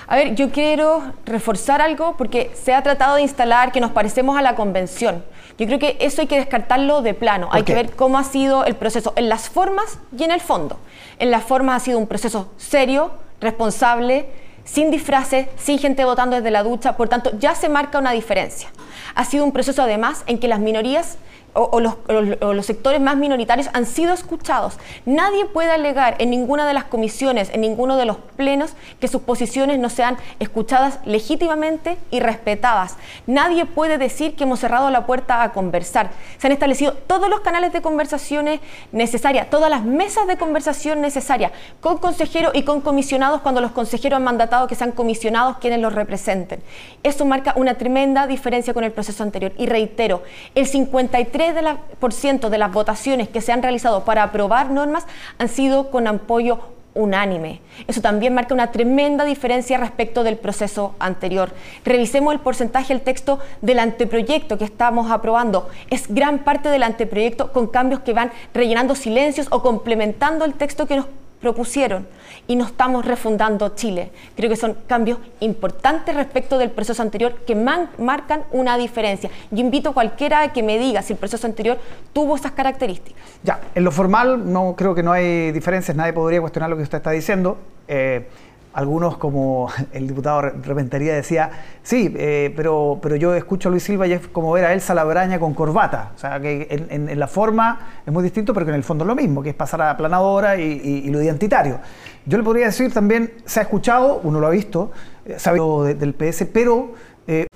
A 0.07 0.15
ver, 0.15 0.33
yo 0.35 0.49
quiero 0.51 1.03
reforzar 1.25 1.81
algo 1.81 2.15
porque 2.17 2.51
se 2.55 2.73
ha 2.73 2.81
tratado 2.81 3.15
de 3.15 3.21
instalar 3.21 3.71
que 3.71 3.79
nos 3.79 3.91
parecemos 3.91 4.37
a 4.37 4.41
la 4.41 4.55
convención. 4.55 5.23
Yo 5.57 5.67
creo 5.67 5.77
que 5.77 5.97
eso 5.99 6.21
hay 6.21 6.27
que 6.27 6.37
descartarlo 6.37 7.01
de 7.01 7.13
plano. 7.13 7.49
Hay 7.51 7.63
que 7.63 7.75
ver 7.75 7.91
cómo 7.91 8.17
ha 8.17 8.23
sido 8.23 8.63
el 8.65 8.75
proceso 8.75 9.13
en 9.17 9.27
las 9.27 9.49
formas 9.49 9.99
y 10.17 10.23
en 10.23 10.31
el 10.31 10.39
fondo. 10.39 10.79
En 11.19 11.31
las 11.31 11.43
formas 11.43 11.81
ha 11.81 11.85
sido 11.85 11.99
un 11.99 12.07
proceso 12.07 12.51
serio, 12.57 13.11
responsable, 13.41 14.27
sin 14.63 14.89
disfraces, 14.89 15.47
sin 15.57 15.77
gente 15.79 16.05
votando 16.05 16.35
desde 16.37 16.49
la 16.49 16.63
ducha. 16.63 16.95
Por 16.95 17.09
tanto, 17.09 17.31
ya 17.37 17.55
se 17.55 17.69
marca 17.69 17.99
una 17.99 18.11
diferencia. 18.11 18.69
Ha 19.15 19.25
sido 19.25 19.43
un 19.43 19.51
proceso 19.51 19.81
además 19.81 20.23
en 20.27 20.39
que 20.39 20.47
las 20.47 20.59
minorías 20.59 21.17
o, 21.53 21.79
los, 21.79 22.65
sectores 22.65 23.01
más 23.01 23.17
minoritarios 23.17 23.69
han 23.73 23.85
sido 23.85 24.13
escuchados. 24.13 24.77
Nadie 25.05 25.45
puede 25.45 25.71
alegar 25.71 26.15
en 26.19 26.29
ninguna 26.29 26.67
de 26.67 26.73
las 26.73 26.85
comisiones, 26.85 27.49
en 27.53 27.61
ninguno 27.61 27.97
de 27.97 28.05
los 28.05 28.17
plenos, 28.37 28.73
que 28.99 29.07
sus 29.07 29.21
posiciones 29.21 29.79
no 29.79 29.89
sean 29.89 30.17
escuchadas 30.39 30.99
legítimamente 31.05 31.97
y 32.11 32.19
respetadas. 32.19 32.95
Nadie 33.27 33.65
puede 33.65 33.97
decir 33.97 34.35
que 34.35 34.43
hemos 34.43 34.59
cerrado 34.59 34.89
la 34.89 35.05
puerta 35.05 35.43
a 35.43 35.51
conversar. 35.51 36.11
Se 36.37 36.47
han 36.47 36.53
establecido 36.53 36.93
todos 36.93 37.29
los 37.29 37.41
canales 37.41 37.73
de 37.73 37.81
conversaciones 37.81 38.59
necesarias, 38.91 39.49
todas 39.49 39.69
las 39.69 39.83
mesas 39.83 40.27
de 40.27 40.37
conversación 40.37 41.01
necesarias, 41.01 41.51
con 41.81 41.97
consejeros 41.97 42.53
y 42.53 42.63
con 42.63 42.81
comisionados 42.81 43.41
cuando 43.41 43.61
los 43.61 43.71
consejeros 43.71 44.17
han 44.17 44.23
mandatado 44.23 44.67
que 44.67 44.75
sean 44.75 44.91
comisionados 44.91 45.57
quienes 45.57 45.79
los 45.79 45.93
representen. 45.93 46.61
Eso 47.03 47.25
marca 47.25 47.53
una 47.55 47.75
tremenda 47.75 48.27
diferencia 48.27 48.73
con 48.73 48.83
el 48.83 48.91
proceso 48.91 49.23
anterior. 49.23 49.53
Y 49.57 49.65
reitero, 49.65 50.23
el 50.55 50.67
53 50.67 51.38
de, 51.39 51.61
la, 51.61 51.77
por 51.99 52.13
ciento 52.13 52.49
de 52.49 52.57
las 52.57 52.71
votaciones 52.71 53.29
que 53.29 53.41
se 53.41 53.51
han 53.51 53.63
realizado 53.63 54.03
para 54.03 54.23
aprobar 54.23 54.69
normas 54.69 55.05
han 55.37 55.49
sido 55.49 55.89
con 55.89 56.07
apoyo 56.07 56.59
unánime. 56.93 57.61
Eso 57.87 58.01
también 58.01 58.33
marca 58.33 58.53
una 58.53 58.71
tremenda 58.71 59.23
diferencia 59.23 59.77
respecto 59.77 60.23
del 60.23 60.37
proceso 60.37 60.95
anterior. 60.99 61.51
Revisemos 61.85 62.33
el 62.33 62.39
porcentaje 62.39 62.93
del 62.93 63.01
texto 63.01 63.39
del 63.61 63.79
anteproyecto 63.79 64.57
que 64.57 64.65
estamos 64.65 65.09
aprobando. 65.11 65.69
Es 65.89 66.13
gran 66.13 66.39
parte 66.39 66.69
del 66.69 66.83
anteproyecto 66.83 67.51
con 67.51 67.67
cambios 67.67 68.01
que 68.01 68.13
van 68.13 68.31
rellenando 68.53 68.95
silencios 68.95 69.47
o 69.51 69.61
complementando 69.61 70.45
el 70.45 70.53
texto 70.53 70.87
que 70.87 70.97
nos 70.97 71.05
propusieron 71.39 72.07
y 72.47 72.55
no 72.55 72.65
estamos 72.65 73.05
refundando 73.05 73.69
Chile. 73.69 74.11
Creo 74.35 74.49
que 74.49 74.55
son 74.55 74.75
cambios 74.87 75.19
importantes 75.39 76.15
respecto 76.15 76.57
del 76.57 76.71
proceso 76.71 77.01
anterior 77.01 77.35
que 77.45 77.55
marcan 77.55 78.43
una 78.51 78.77
diferencia. 78.77 79.29
Yo 79.51 79.59
invito 79.59 79.89
a 79.89 79.93
cualquiera 79.93 80.51
que 80.51 80.63
me 80.63 80.77
diga 80.77 81.01
si 81.01 81.13
el 81.13 81.19
proceso 81.19 81.47
anterior 81.47 81.77
tuvo 82.13 82.35
esas 82.35 82.51
características. 82.51 83.21
Ya, 83.43 83.59
en 83.73 83.83
lo 83.83 83.91
formal 83.91 84.51
no 84.51 84.75
creo 84.75 84.93
que 84.93 85.03
no 85.03 85.11
hay 85.11 85.51
diferencias, 85.51 85.95
nadie 85.95 86.13
podría 86.13 86.41
cuestionar 86.41 86.69
lo 86.69 86.77
que 86.77 86.83
usted 86.83 86.97
está 86.97 87.11
diciendo. 87.11 87.57
Eh, 87.87 88.27
algunos, 88.73 89.17
como 89.17 89.69
el 89.93 90.07
diputado 90.07 90.41
Repentería 90.41 91.13
decía, 91.13 91.49
sí, 91.83 92.13
eh, 92.17 92.53
pero, 92.55 92.99
pero 93.01 93.15
yo 93.15 93.33
escucho 93.33 93.69
a 93.69 93.71
Luis 93.71 93.83
Silva 93.83 94.07
y 94.07 94.13
es 94.13 94.27
como 94.27 94.51
ver 94.51 94.65
a 94.65 94.73
Elsa 94.73 94.93
Labraña 94.93 95.39
con 95.39 95.53
corbata. 95.53 96.11
O 96.15 96.17
sea, 96.17 96.39
que 96.39 96.67
en, 96.69 97.19
la 97.19 97.27
forma 97.27 98.01
es 98.05 98.13
muy 98.13 98.23
distinto, 98.23 98.53
pero 98.53 98.65
que 98.65 98.71
en 98.71 98.75
el 98.75 98.83
fondo 98.83 99.03
es 99.03 99.07
lo 99.07 99.15
mismo, 99.15 99.41
que 99.41 99.49
es 99.49 99.55
pasar 99.55 99.81
a 99.81 99.97
planadora 99.97 100.57
y, 100.57 101.09
lo 101.09 101.21
identitario. 101.21 101.79
Yo 102.25 102.37
le 102.37 102.43
podría 102.43 102.67
decir 102.67 102.93
también, 102.93 103.33
se 103.45 103.59
ha 103.59 103.63
escuchado, 103.63 104.21
uno 104.23 104.39
lo 104.39 104.47
ha 104.47 104.51
visto, 104.51 104.91
eh, 105.25 105.35
se 105.37 105.49
ha 105.49 105.53
visto 105.53 105.83
del 105.83 106.13
PS, 106.13 106.45
pero... 106.53 106.93
Eh, 107.27 107.47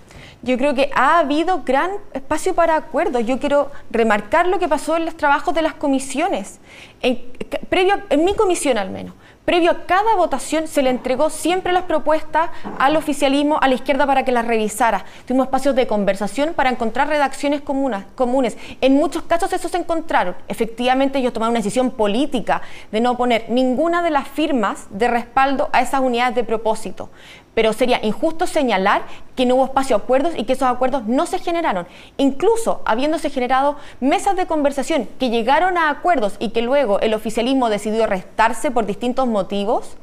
yo 0.41 0.57
creo 0.57 0.75
que 0.75 0.89
ha 0.93 1.19
habido 1.19 1.63
gran 1.63 1.91
espacio 2.11 2.53
para 2.53 2.75
acuerdos. 2.75 3.25
Yo 3.25 3.39
quiero 3.39 3.71
remarcar 3.91 4.45
lo 4.47 4.59
que 4.59 4.67
pasó 4.67 4.97
en 4.97 5.05
los 5.05 5.15
trabajos 5.15 5.55
de 5.55 5.61
las 5.61 5.75
comisiones, 5.75 6.59
en, 7.01 7.21
previo, 7.69 7.95
en 8.09 8.25
mi 8.25 8.35
comisión 8.35 8.77
al 8.77 8.89
menos. 8.89 9.13
Previo 9.45 9.71
a 9.71 9.85
cada 9.85 10.15
votación 10.15 10.69
se 10.69 10.81
le 10.81 10.89
entregó 10.89 11.29
siempre 11.29 11.73
las 11.73 11.83
propuestas 11.83 12.49
al 12.79 12.95
oficialismo, 12.95 13.59
a 13.61 13.67
la 13.67 13.75
izquierda 13.75 14.05
para 14.05 14.23
que 14.23 14.31
las 14.31 14.47
revisara. 14.47 15.03
Tuvimos 15.27 15.47
espacios 15.47 15.75
de 15.75 15.85
conversación 15.85 16.53
para 16.53 16.69
encontrar 16.69 17.09
redacciones 17.09 17.61
comunes. 17.61 18.57
En 18.79 18.93
muchos 18.93 19.23
casos 19.23 19.51
eso 19.51 19.67
se 19.67 19.77
encontraron. 19.77 20.35
Efectivamente 20.47 21.19
ellos 21.19 21.33
tomaron 21.33 21.51
una 21.51 21.59
decisión 21.59 21.91
política 21.91 22.61
de 22.93 23.01
no 23.01 23.17
poner 23.17 23.49
ninguna 23.49 24.01
de 24.01 24.11
las 24.11 24.29
firmas 24.29 24.87
de 24.91 25.09
respaldo 25.09 25.69
a 25.73 25.81
esas 25.81 25.99
unidades 25.99 26.35
de 26.35 26.45
propósito 26.45 27.09
pero 27.53 27.73
sería 27.73 27.99
injusto 28.03 28.47
señalar 28.47 29.03
que 29.35 29.45
no 29.45 29.55
hubo 29.55 29.65
espacio 29.65 29.95
a 29.95 29.99
acuerdos 29.99 30.33
y 30.35 30.43
que 30.43 30.53
esos 30.53 30.67
acuerdos 30.67 31.05
no 31.05 31.25
se 31.25 31.39
generaron. 31.39 31.87
Incluso 32.17 32.81
habiéndose 32.85 33.29
generado 33.29 33.75
mesas 33.99 34.35
de 34.35 34.47
conversación 34.47 35.07
que 35.19 35.29
llegaron 35.29 35.77
a 35.77 35.89
acuerdos 35.89 36.35
y 36.39 36.49
que 36.49 36.61
luego 36.61 36.99
el 36.99 37.13
oficialismo 37.13 37.69
decidió 37.69 38.05
restarse 38.07 38.71
por 38.71 38.85
distintos 38.85 39.27
motivos, 39.27 39.97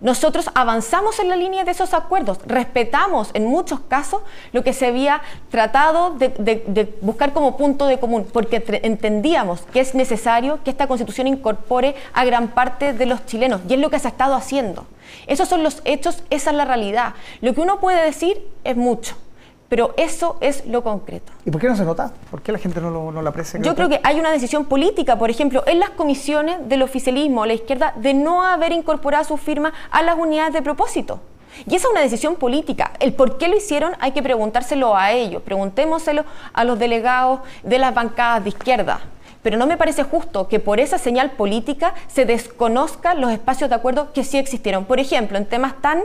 nosotros 0.00 0.50
avanzamos 0.54 1.18
en 1.18 1.28
la 1.28 1.36
línea 1.36 1.64
de 1.64 1.72
esos 1.72 1.92
acuerdos, 1.92 2.38
respetamos 2.46 3.30
en 3.34 3.46
muchos 3.46 3.80
casos 3.80 4.22
lo 4.52 4.62
que 4.62 4.72
se 4.72 4.86
había 4.86 5.22
tratado 5.50 6.10
de, 6.10 6.94
buscar 7.00 7.32
como 7.32 7.56
punto 7.56 7.86
de 7.86 7.98
común, 7.98 8.26
porque 8.32 8.62
entendíamos 8.82 9.62
que 9.72 9.80
es 9.80 9.94
necesario 9.94 10.60
que 10.62 10.70
esta 10.70 10.86
constitución 10.86 11.26
incorpore 11.26 11.96
a 12.12 12.24
gran 12.24 12.48
parte 12.48 12.92
de 12.92 13.06
los 13.06 13.26
chilenos, 13.26 13.60
y 13.68 13.74
es 13.74 13.80
lo 13.80 13.90
que 13.90 13.98
se 13.98 14.08
ha 14.08 14.10
estado 14.10 14.34
haciendo. 14.34 14.86
Esos 15.26 15.48
son 15.48 15.62
los 15.62 15.82
hechos, 15.84 16.22
esa 16.30 16.50
es 16.50 16.56
la 16.56 16.64
realidad. 16.64 17.14
Lo 17.40 17.54
que 17.54 17.60
uno 17.60 17.80
puede 17.80 18.02
decir 18.04 18.46
es 18.64 18.76
mucho, 18.76 19.16
pero 19.68 19.94
eso 19.96 20.38
es 20.40 20.66
lo 20.66 20.82
concreto. 20.82 21.32
¿Y 21.44 21.50
por 21.50 21.60
qué 21.60 21.68
no 21.68 21.76
se 21.76 21.84
nota? 21.84 22.12
¿Por 22.30 22.42
qué 22.42 22.52
la 22.52 22.58
gente 22.58 22.80
no 22.80 22.90
lo, 22.90 23.12
no 23.12 23.22
lo 23.22 23.28
aprecia? 23.28 23.60
Yo 23.60 23.74
creo 23.74 23.88
que 23.88 24.00
hay 24.02 24.18
una 24.18 24.30
decisión 24.30 24.64
política, 24.64 25.18
por 25.18 25.30
ejemplo, 25.30 25.62
en 25.66 25.78
las 25.78 25.90
comisiones 25.90 26.68
del 26.68 26.82
oficialismo, 26.82 27.44
la 27.46 27.54
izquierda, 27.54 27.92
de 27.96 28.14
no 28.14 28.42
haber 28.42 28.72
incorporado 28.72 29.24
su 29.24 29.36
firma 29.36 29.72
a 29.90 30.02
las 30.02 30.16
unidades 30.16 30.54
de 30.54 30.62
propósito. 30.62 31.20
Y 31.66 31.74
esa 31.74 31.88
es 31.88 31.92
una 31.92 32.00
decisión 32.00 32.36
política. 32.36 32.92
El 33.00 33.12
por 33.12 33.38
qué 33.38 33.48
lo 33.48 33.56
hicieron 33.56 33.92
hay 34.00 34.12
que 34.12 34.22
preguntárselo 34.22 34.96
a 34.96 35.12
ellos, 35.12 35.42
preguntémoselo 35.42 36.24
a 36.52 36.64
los 36.64 36.78
delegados 36.78 37.40
de 37.62 37.78
las 37.78 37.94
bancadas 37.94 38.44
de 38.44 38.50
izquierda. 38.50 39.00
Pero 39.42 39.56
no 39.56 39.66
me 39.66 39.76
parece 39.76 40.02
justo 40.02 40.48
que 40.48 40.60
por 40.60 40.80
esa 40.80 40.98
señal 40.98 41.32
política 41.32 41.94
se 42.08 42.24
desconozcan 42.24 43.20
los 43.20 43.30
espacios 43.30 43.70
de 43.70 43.76
acuerdo 43.76 44.12
que 44.12 44.24
sí 44.24 44.36
existieron. 44.36 44.84
Por 44.84 44.98
ejemplo, 44.98 45.38
en 45.38 45.46
temas 45.46 45.74
tan 45.80 46.02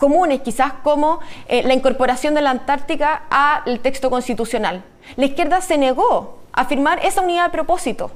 comunes 0.00 0.40
quizás 0.40 0.72
como 0.82 1.20
eh, 1.46 1.62
la 1.62 1.74
incorporación 1.74 2.34
de 2.34 2.40
la 2.40 2.50
Antártica 2.50 3.22
al 3.30 3.78
texto 3.80 4.10
constitucional. 4.10 4.82
La 5.16 5.26
izquierda 5.26 5.60
se 5.60 5.78
negó 5.78 6.38
a 6.52 6.64
firmar 6.64 6.98
esa 7.04 7.20
unidad 7.20 7.44
de 7.44 7.50
propósito 7.50 8.10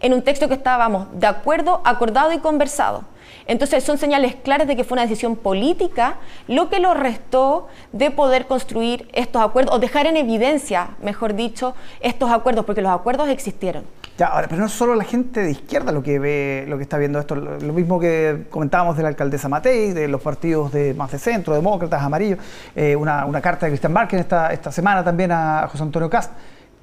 en 0.00 0.14
un 0.14 0.22
texto 0.22 0.48
que 0.48 0.54
estábamos 0.54 1.06
de 1.12 1.26
acuerdo, 1.26 1.82
acordado 1.84 2.32
y 2.32 2.38
conversado. 2.38 3.04
Entonces 3.46 3.84
son 3.84 3.98
señales 3.98 4.34
claras 4.34 4.66
de 4.66 4.74
que 4.76 4.82
fue 4.82 4.96
una 4.96 5.02
decisión 5.02 5.36
política 5.36 6.16
lo 6.48 6.68
que 6.68 6.80
lo 6.80 6.94
restó 6.94 7.68
de 7.92 8.10
poder 8.10 8.46
construir 8.46 9.08
estos 9.12 9.42
acuerdos 9.42 9.74
o 9.74 9.78
dejar 9.78 10.06
en 10.06 10.16
evidencia, 10.16 10.90
mejor 11.00 11.34
dicho, 11.34 11.74
estos 12.00 12.30
acuerdos, 12.30 12.64
porque 12.64 12.82
los 12.82 12.90
acuerdos 12.90 13.28
existieron. 13.28 13.84
Ya, 14.18 14.28
ahora, 14.28 14.48
pero 14.48 14.60
no 14.60 14.66
es 14.66 14.72
solo 14.72 14.94
la 14.94 15.04
gente 15.04 15.42
de 15.42 15.50
izquierda 15.50 15.92
lo 15.92 16.02
que 16.02 16.18
ve, 16.18 16.64
lo 16.68 16.78
que 16.78 16.84
está 16.84 16.96
viendo 16.96 17.18
esto, 17.18 17.34
lo 17.36 17.72
mismo 17.74 18.00
que 18.00 18.46
comentábamos 18.48 18.96
de 18.96 19.02
la 19.02 19.10
alcaldesa 19.10 19.48
Matei, 19.48 19.92
de 19.92 20.08
los 20.08 20.22
partidos 20.22 20.72
de 20.72 20.94
más 20.94 21.12
de 21.12 21.18
centro, 21.18 21.54
demócratas, 21.54 22.02
amarillos, 22.02 22.38
eh, 22.74 22.96
una, 22.96 23.40
carta 23.42 23.66
de 23.66 23.72
Cristian 23.72 23.92
Márquez 23.92 24.20
esta, 24.20 24.52
esta 24.54 24.72
semana 24.72 25.04
también 25.04 25.32
a 25.32 25.68
José 25.70 25.82
Antonio 25.82 26.08
Cast 26.08 26.32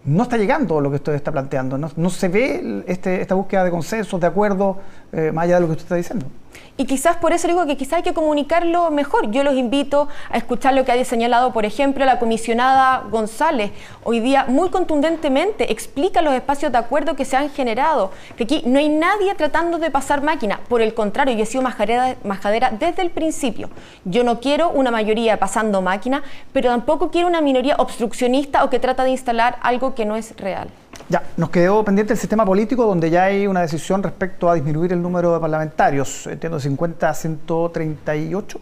no 0.06 0.24
está 0.24 0.38
llegando 0.38 0.82
lo 0.82 0.90
que 0.90 0.98
usted 0.98 1.14
está 1.14 1.32
planteando, 1.32 1.78
no, 1.78 2.10
se 2.10 2.28
ve 2.28 2.84
este, 2.88 3.22
esta 3.22 3.36
búsqueda 3.36 3.64
de 3.64 3.72
consenso, 3.72 4.20
de 4.20 4.28
acuerdo, 4.28 4.78
eh, 5.12 5.32
más 5.32 5.46
allá 5.46 5.56
de 5.56 5.62
lo 5.62 5.68
que 5.68 5.72
usted 5.72 5.86
está 5.86 5.96
diciendo. 5.96 6.26
Y 6.76 6.86
quizás 6.86 7.18
por 7.18 7.34
eso 7.34 7.48
digo 7.48 7.68
que 7.68 7.78
quizás 7.78 7.98
hay 7.98 8.02
que 8.02 8.16
comunicarlo 8.16 8.90
mejor. 8.90 9.30
Yo 9.30 9.44
los 9.44 9.54
invito 9.54 10.08
a 10.32 10.38
escuchar 10.38 10.74
lo 10.74 10.84
que 10.84 10.92
ha 10.92 11.06
señalado, 11.06 11.54
por 11.54 11.66
ejemplo, 11.66 12.04
la 12.04 12.18
comisionada 12.18 13.04
González. 13.12 13.72
Hoy 14.04 14.20
día 14.20 14.46
muy 14.48 14.72
contundentemente 14.72 15.72
explica 15.72 16.24
los 16.24 16.34
espacios 16.34 16.72
de 16.72 16.80
acuerdo 16.80 17.16
que 17.16 17.26
se 17.26 17.38
han 17.38 17.52
generado, 17.52 18.10
que 18.36 18.46
aquí 18.46 18.64
no 18.66 18.80
hay 18.80 18.90
nadie 18.90 19.36
tratando 19.36 19.78
de 19.78 19.92
pasar 19.92 20.24
máquina. 20.24 20.62
Por 20.68 20.82
el 20.82 20.96
contrario, 20.96 21.36
yo 21.36 21.44
he 21.44 21.46
sido 21.46 21.62
majadera, 21.62 22.72
desde 22.72 23.04
el 23.04 23.12
principio. 23.12 23.70
Yo 24.04 24.24
no 24.24 24.40
quiero 24.40 24.72
una 24.72 24.90
mayoría 24.90 25.38
pasando 25.38 25.80
máquina, 25.84 26.24
pero 26.54 26.72
tampoco 26.72 27.12
quiero 27.12 27.28
una 27.28 27.42
minoría 27.42 27.76
obstruccionista 27.78 28.64
o 28.64 28.72
que 28.72 28.80
trata 28.80 29.04
de 29.04 29.12
instalar 29.12 29.58
algo 29.62 29.94
que 29.94 30.06
no 30.06 30.16
es 30.16 30.36
real. 30.38 30.70
Ya, 31.10 31.24
nos 31.38 31.50
quedó 31.50 31.84
pendiente 31.84 32.14
el 32.14 32.20
sistema 32.20 32.46
político 32.46 32.86
donde 32.86 33.10
ya 33.10 33.26
hay 33.26 33.46
una 33.46 33.62
decisión 33.62 34.02
respecto 34.02 34.50
a 34.50 34.56
disminuir 34.56 34.94
el 34.94 35.02
número 35.02 35.34
de 35.34 35.40
parlamentarios, 35.40 36.28
entiendo 36.28 36.60
50 36.60 37.10
a 37.10 37.14
138. 37.14 38.60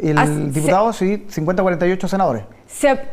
El 0.00 0.52
diputado, 0.52 0.92
sí, 0.92 1.26
50 1.28 1.62
a 1.62 1.64
48 1.64 2.08
senadores 2.08 2.44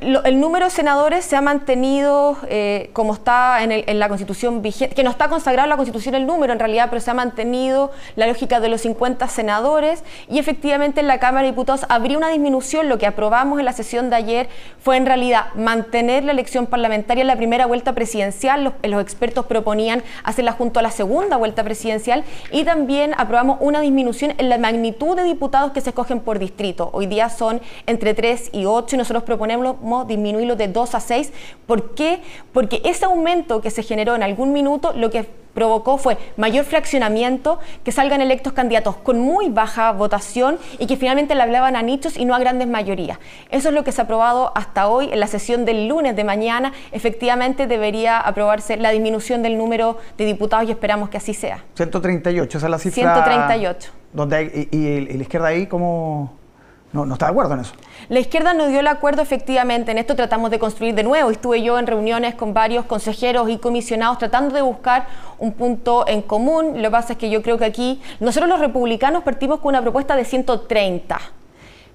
el 0.01 0.39
número 0.41 0.65
de 0.65 0.71
senadores 0.71 1.23
se 1.23 1.37
ha 1.37 1.41
mantenido 1.41 2.37
eh, 2.49 2.89
como 2.91 3.13
está 3.13 3.63
en, 3.63 3.99
la 3.99 4.09
constitución 4.09 4.61
vigente, 4.61 4.93
que 4.93 5.03
no 5.03 5.09
está 5.09 5.29
consagrado 5.29 5.65
en 5.65 5.69
la 5.69 5.77
constitución 5.77 6.13
el 6.13 6.27
número 6.27 6.51
en 6.51 6.59
realidad, 6.59 6.87
pero 6.89 7.01
se 7.01 7.09
ha 7.09 7.13
mantenido 7.13 7.91
la 8.17 8.27
lógica 8.27 8.59
de 8.59 8.67
los 8.67 8.81
50 8.81 9.27
senadores 9.29 10.03
y 10.29 10.39
efectivamente 10.39 10.99
en 10.99 11.07
la 11.07 11.19
Cámara 11.19 11.43
de 11.43 11.51
Diputados 11.51 11.85
habría 11.87 12.17
una 12.17 12.29
disminución. 12.29 12.89
Lo 12.89 12.97
que 12.97 13.07
aprobamos 13.07 13.57
en 13.59 13.65
la 13.65 13.71
sesión 13.71 14.09
de 14.09 14.17
ayer 14.17 14.49
fue 14.83 14.97
en 14.97 15.05
realidad 15.05 15.53
mantener 15.55 16.25
la 16.25 16.33
elección 16.33 16.67
parlamentaria 16.67 17.21
en 17.21 17.27
la 17.27 17.37
primera 17.37 17.65
vuelta 17.65 17.93
presidencial. 17.93 18.65
Los, 18.65 18.73
los 18.83 19.01
expertos 19.01 19.45
proponían 19.45 20.03
hacerla 20.25 20.51
junto 20.51 20.79
a 20.79 20.83
la 20.83 20.91
segunda 20.91 21.37
vuelta 21.37 21.63
presidencial 21.63 22.25
y 22.51 22.65
también 22.65 23.13
aprobamos 23.17 23.57
una 23.61 23.79
disminución 23.79 24.33
en 24.37 24.49
la 24.49 24.57
magnitud 24.57 25.15
de 25.15 25.23
diputados 25.23 25.71
que 25.71 25.79
se 25.79 25.91
escogen 25.91 26.19
por 26.19 26.39
distrito. 26.39 26.89
Hoy 26.91 27.05
día 27.05 27.29
son 27.29 27.61
entre 27.87 28.13
3 28.13 28.49
y 28.51 28.65
8 28.65 28.95
y 28.95 28.99
nosotros 28.99 29.23
proponemos 29.23 29.44
proponemos 29.45 30.07
disminuirlo 30.07 30.55
de 30.55 30.67
2 30.67 30.95
a 30.95 30.99
6. 30.99 31.31
¿Por 31.67 31.93
qué? 31.95 32.21
Porque 32.53 32.81
ese 32.83 33.05
aumento 33.05 33.61
que 33.61 33.69
se 33.69 33.83
generó 33.83 34.15
en 34.15 34.23
algún 34.23 34.53
minuto 34.53 34.93
lo 34.95 35.09
que 35.09 35.27
provocó 35.53 35.97
fue 35.97 36.17
mayor 36.35 36.65
fraccionamiento, 36.65 37.59
que 37.85 37.93
salgan 37.93 38.19
electos 38.19 38.51
candidatos 38.51 38.97
con 38.97 39.19
muy 39.19 39.47
baja 39.49 39.93
votación 39.93 40.57
y 40.79 40.85
que 40.85 40.97
finalmente 40.97 41.33
le 41.33 41.41
hablaban 41.43 41.77
a 41.77 41.81
nichos 41.81 42.17
y 42.17 42.25
no 42.25 42.35
a 42.35 42.39
grandes 42.39 42.67
mayorías. 42.67 43.19
Eso 43.51 43.69
es 43.69 43.75
lo 43.75 43.85
que 43.85 43.93
se 43.93 44.01
ha 44.01 44.03
aprobado 44.03 44.51
hasta 44.53 44.89
hoy 44.89 45.09
en 45.13 45.19
la 45.19 45.27
sesión 45.27 45.63
del 45.63 45.87
lunes 45.87 46.15
de 46.15 46.25
mañana. 46.25 46.73
Efectivamente 46.91 47.67
debería 47.67 48.19
aprobarse 48.19 48.75
la 48.75 48.91
disminución 48.91 49.43
del 49.43 49.57
número 49.57 49.97
de 50.17 50.25
diputados 50.25 50.67
y 50.67 50.71
esperamos 50.71 51.09
que 51.09 51.17
así 51.17 51.33
sea. 51.33 51.63
138, 51.75 52.57
esa 52.57 52.67
es 52.67 52.71
la 52.71 52.79
cifra. 52.79 53.13
138. 53.13 53.91
Donde 54.11 54.67
y, 54.71 54.77
y 54.77 55.13
la 55.13 55.21
izquierda 55.21 55.47
ahí 55.47 55.67
cómo 55.67 56.44
no, 57.03 57.13
está 57.13 57.25
de 57.25 57.31
acuerdo 57.31 57.55
en 57.55 57.61
eso. 57.61 57.73
La 58.07 58.19
izquierda 58.19 58.53
no 58.53 58.67
dio 58.67 58.79
el 58.79 58.87
acuerdo 58.87 59.21
efectivamente, 59.21 59.91
en 59.91 59.97
esto 59.97 60.15
tratamos 60.15 60.51
de 60.51 60.59
construir 60.59 60.95
de 60.95 61.03
nuevo. 61.03 61.29
Estuve 61.31 61.61
yo 61.61 61.77
en 61.77 61.87
reuniones 61.87 62.35
con 62.35 62.53
varios 62.53 62.85
consejeros 62.85 63.49
y 63.49 63.57
comisionados 63.57 64.17
tratando 64.19 64.55
de 64.55 64.61
buscar 64.61 65.07
un 65.37 65.51
punto 65.53 66.07
en 66.07 66.21
común. 66.21 66.73
Lo 66.77 66.83
que 66.83 66.91
pasa 66.91 67.13
es 67.13 67.19
que 67.19 67.29
yo 67.29 67.41
creo 67.41 67.57
que 67.57 67.65
aquí 67.65 68.01
nosotros 68.19 68.49
los 68.49 68.59
republicanos 68.59 69.23
partimos 69.23 69.59
con 69.59 69.69
una 69.69 69.81
propuesta 69.81 70.15
de 70.15 70.23
130. 70.23 71.19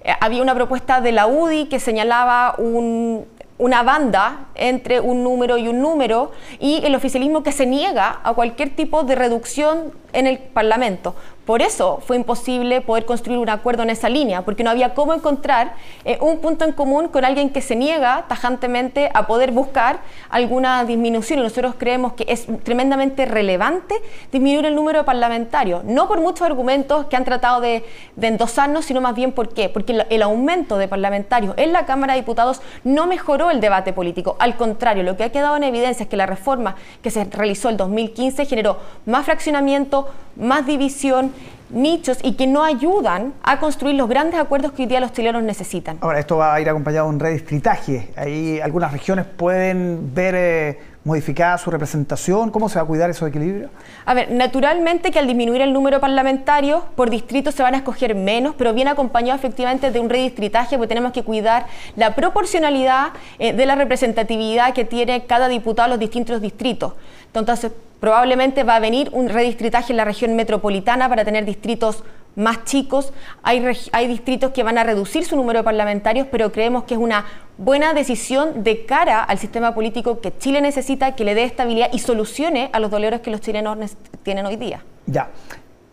Eh, 0.03 0.13
había 0.19 0.41
una 0.41 0.55
propuesta 0.55 1.01
de 1.01 1.11
la 1.11 1.27
UDI 1.27 1.65
que 1.65 1.79
señalaba 1.79 2.55
una 2.57 3.83
banda 3.83 4.47
entre 4.55 4.99
un 4.99 5.23
número 5.23 5.57
y 5.57 5.67
un 5.67 5.81
número 5.81 6.31
y 6.59 6.83
el 6.83 6.95
oficialismo 6.95 7.43
que 7.43 7.51
se 7.51 7.65
niega 7.65 8.19
a 8.23 8.33
cualquier 8.33 8.75
tipo 8.75 9.03
de 9.03 9.15
reducción 9.15 9.93
en 10.13 10.27
el 10.27 10.39
Parlamento. 10.39 11.15
Por 11.51 11.61
eso 11.61 11.99
fue 12.07 12.15
imposible 12.15 12.79
poder 12.79 13.03
construir 13.03 13.37
un 13.37 13.49
acuerdo 13.49 13.83
en 13.83 13.89
esa 13.89 14.07
línea, 14.07 14.43
porque 14.43 14.63
no 14.63 14.69
había 14.69 14.93
cómo 14.93 15.13
encontrar 15.13 15.73
eh, 16.05 16.17
un 16.21 16.39
punto 16.39 16.63
en 16.63 16.71
común 16.71 17.09
con 17.09 17.25
alguien 17.25 17.49
que 17.49 17.59
se 17.59 17.75
niega 17.75 18.23
tajantemente 18.29 19.11
a 19.13 19.27
poder 19.27 19.51
buscar 19.51 19.99
alguna 20.29 20.85
disminución. 20.85 21.43
Nosotros 21.43 21.75
creemos 21.77 22.13
que 22.13 22.23
es 22.29 22.47
tremendamente 22.63 23.25
relevante 23.25 23.95
disminuir 24.31 24.65
el 24.65 24.75
número 24.75 24.99
de 24.99 25.03
parlamentarios, 25.03 25.83
no 25.83 26.07
por 26.07 26.21
muchos 26.21 26.43
argumentos 26.43 27.07
que 27.07 27.17
han 27.17 27.25
tratado 27.25 27.59
de, 27.59 27.83
endosarnos, 28.21 28.85
sino 28.85 29.01
más 29.01 29.13
bien 29.13 29.33
por 29.33 29.49
qué. 29.49 29.67
Porque 29.67 30.05
el 30.09 30.21
aumento 30.21 30.77
de 30.77 30.87
parlamentarios 30.87 31.53
en 31.57 31.73
la 31.73 31.85
Cámara 31.85 32.13
de 32.13 32.21
Diputados 32.21 32.61
no 32.85 33.07
mejoró 33.07 33.51
el 33.51 33.59
debate 33.59 33.91
político. 33.91 34.37
Al 34.39 34.55
contrario, 34.55 35.03
lo 35.03 35.17
que 35.17 35.25
ha 35.25 35.31
quedado 35.33 35.57
en 35.57 35.63
evidencia 35.63 36.03
es 36.05 36.09
que 36.09 36.15
la 36.15 36.27
reforma 36.27 36.77
que 37.03 37.11
se 37.11 37.25
realizó 37.25 37.67
el 37.67 37.75
2015 37.75 38.45
generó 38.45 38.77
más 39.05 39.25
fraccionamiento, 39.25 40.07
más 40.37 40.65
división, 40.65 41.33
nichos 41.71 42.19
y 42.23 42.33
que 42.33 42.47
no 42.47 42.63
ayudan 42.63 43.33
a 43.43 43.59
construir 43.59 43.95
los 43.95 44.07
grandes 44.09 44.39
acuerdos 44.39 44.71
que 44.71 44.83
hoy 44.83 44.87
día 44.87 44.99
los 44.99 45.13
chilenos 45.13 45.43
necesitan. 45.43 45.97
Ahora, 46.01 46.19
esto 46.19 46.37
va 46.37 46.53
a 46.53 46.61
ir 46.61 46.69
acompañado 46.69 47.07
de 47.07 47.13
un 47.13 47.19
redistritaje. 47.19 48.09
Ahí 48.15 48.59
algunas 48.59 48.91
regiones 48.91 49.25
pueden 49.25 50.13
ver 50.13 50.35
eh, 50.35 50.79
modificada 51.03 51.57
su 51.57 51.71
representación. 51.71 52.51
¿Cómo 52.51 52.69
se 52.69 52.75
va 52.75 52.83
a 52.83 52.85
cuidar 52.85 53.09
esos 53.09 53.27
equilibrios? 53.27 53.71
A 54.05 54.13
ver, 54.13 54.31
naturalmente 54.31 55.11
que 55.11 55.19
al 55.19 55.27
disminuir 55.27 55.61
el 55.61 55.73
número 55.73 55.97
de 55.97 56.01
parlamentarios, 56.01 56.83
por 56.95 57.09
distrito 57.09 57.51
se 57.51 57.63
van 57.63 57.73
a 57.73 57.77
escoger 57.77 58.15
menos, 58.15 58.55
pero 58.57 58.73
viene 58.73 58.91
acompañado 58.91 59.37
efectivamente 59.37 59.91
de 59.91 59.99
un 59.99 60.09
redistritaje, 60.09 60.77
porque 60.77 60.89
tenemos 60.89 61.11
que 61.11 61.23
cuidar 61.23 61.65
la 61.95 62.15
proporcionalidad 62.15 63.09
eh, 63.39 63.53
de 63.53 63.65
la 63.65 63.75
representatividad 63.75 64.73
que 64.73 64.85
tiene 64.85 65.25
cada 65.25 65.47
diputado 65.47 65.87
en 65.87 65.91
los 65.91 65.99
distintos 65.99 66.41
distritos. 66.41 66.93
Entonces, 67.33 67.71
Probablemente 68.01 68.63
va 68.63 68.77
a 68.77 68.79
venir 68.79 69.09
un 69.13 69.29
redistritaje 69.29 69.93
en 69.93 69.97
la 69.97 70.05
región 70.05 70.35
metropolitana 70.35 71.07
para 71.07 71.23
tener 71.23 71.45
distritos 71.45 72.03
más 72.35 72.63
chicos. 72.63 73.13
Hay, 73.43 73.63
hay, 73.91 74.07
distritos 74.07 74.51
que 74.53 74.63
van 74.63 74.79
a 74.79 74.83
reducir 74.83 75.23
su 75.23 75.35
número 75.35 75.59
de 75.59 75.63
parlamentarios, 75.63 76.25
pero 76.31 76.51
creemos 76.51 76.85
que 76.85 76.95
es 76.95 76.99
una 76.99 77.25
buena 77.59 77.93
decisión 77.93 78.63
de 78.63 78.87
cara 78.87 79.23
al 79.23 79.37
sistema 79.37 79.75
político 79.75 80.19
que 80.19 80.35
Chile 80.35 80.61
necesita, 80.61 81.13
que 81.15 81.23
le 81.23 81.35
dé 81.35 81.43
estabilidad 81.43 81.89
y 81.93 81.99
solucione 81.99 82.71
a 82.73 82.79
los 82.79 82.89
dolores 82.89 83.21
que 83.21 83.29
los 83.29 83.39
chilenos 83.39 83.77
tienen 84.23 84.47
hoy 84.47 84.55
día. 84.55 84.83
Ya, 85.05 85.29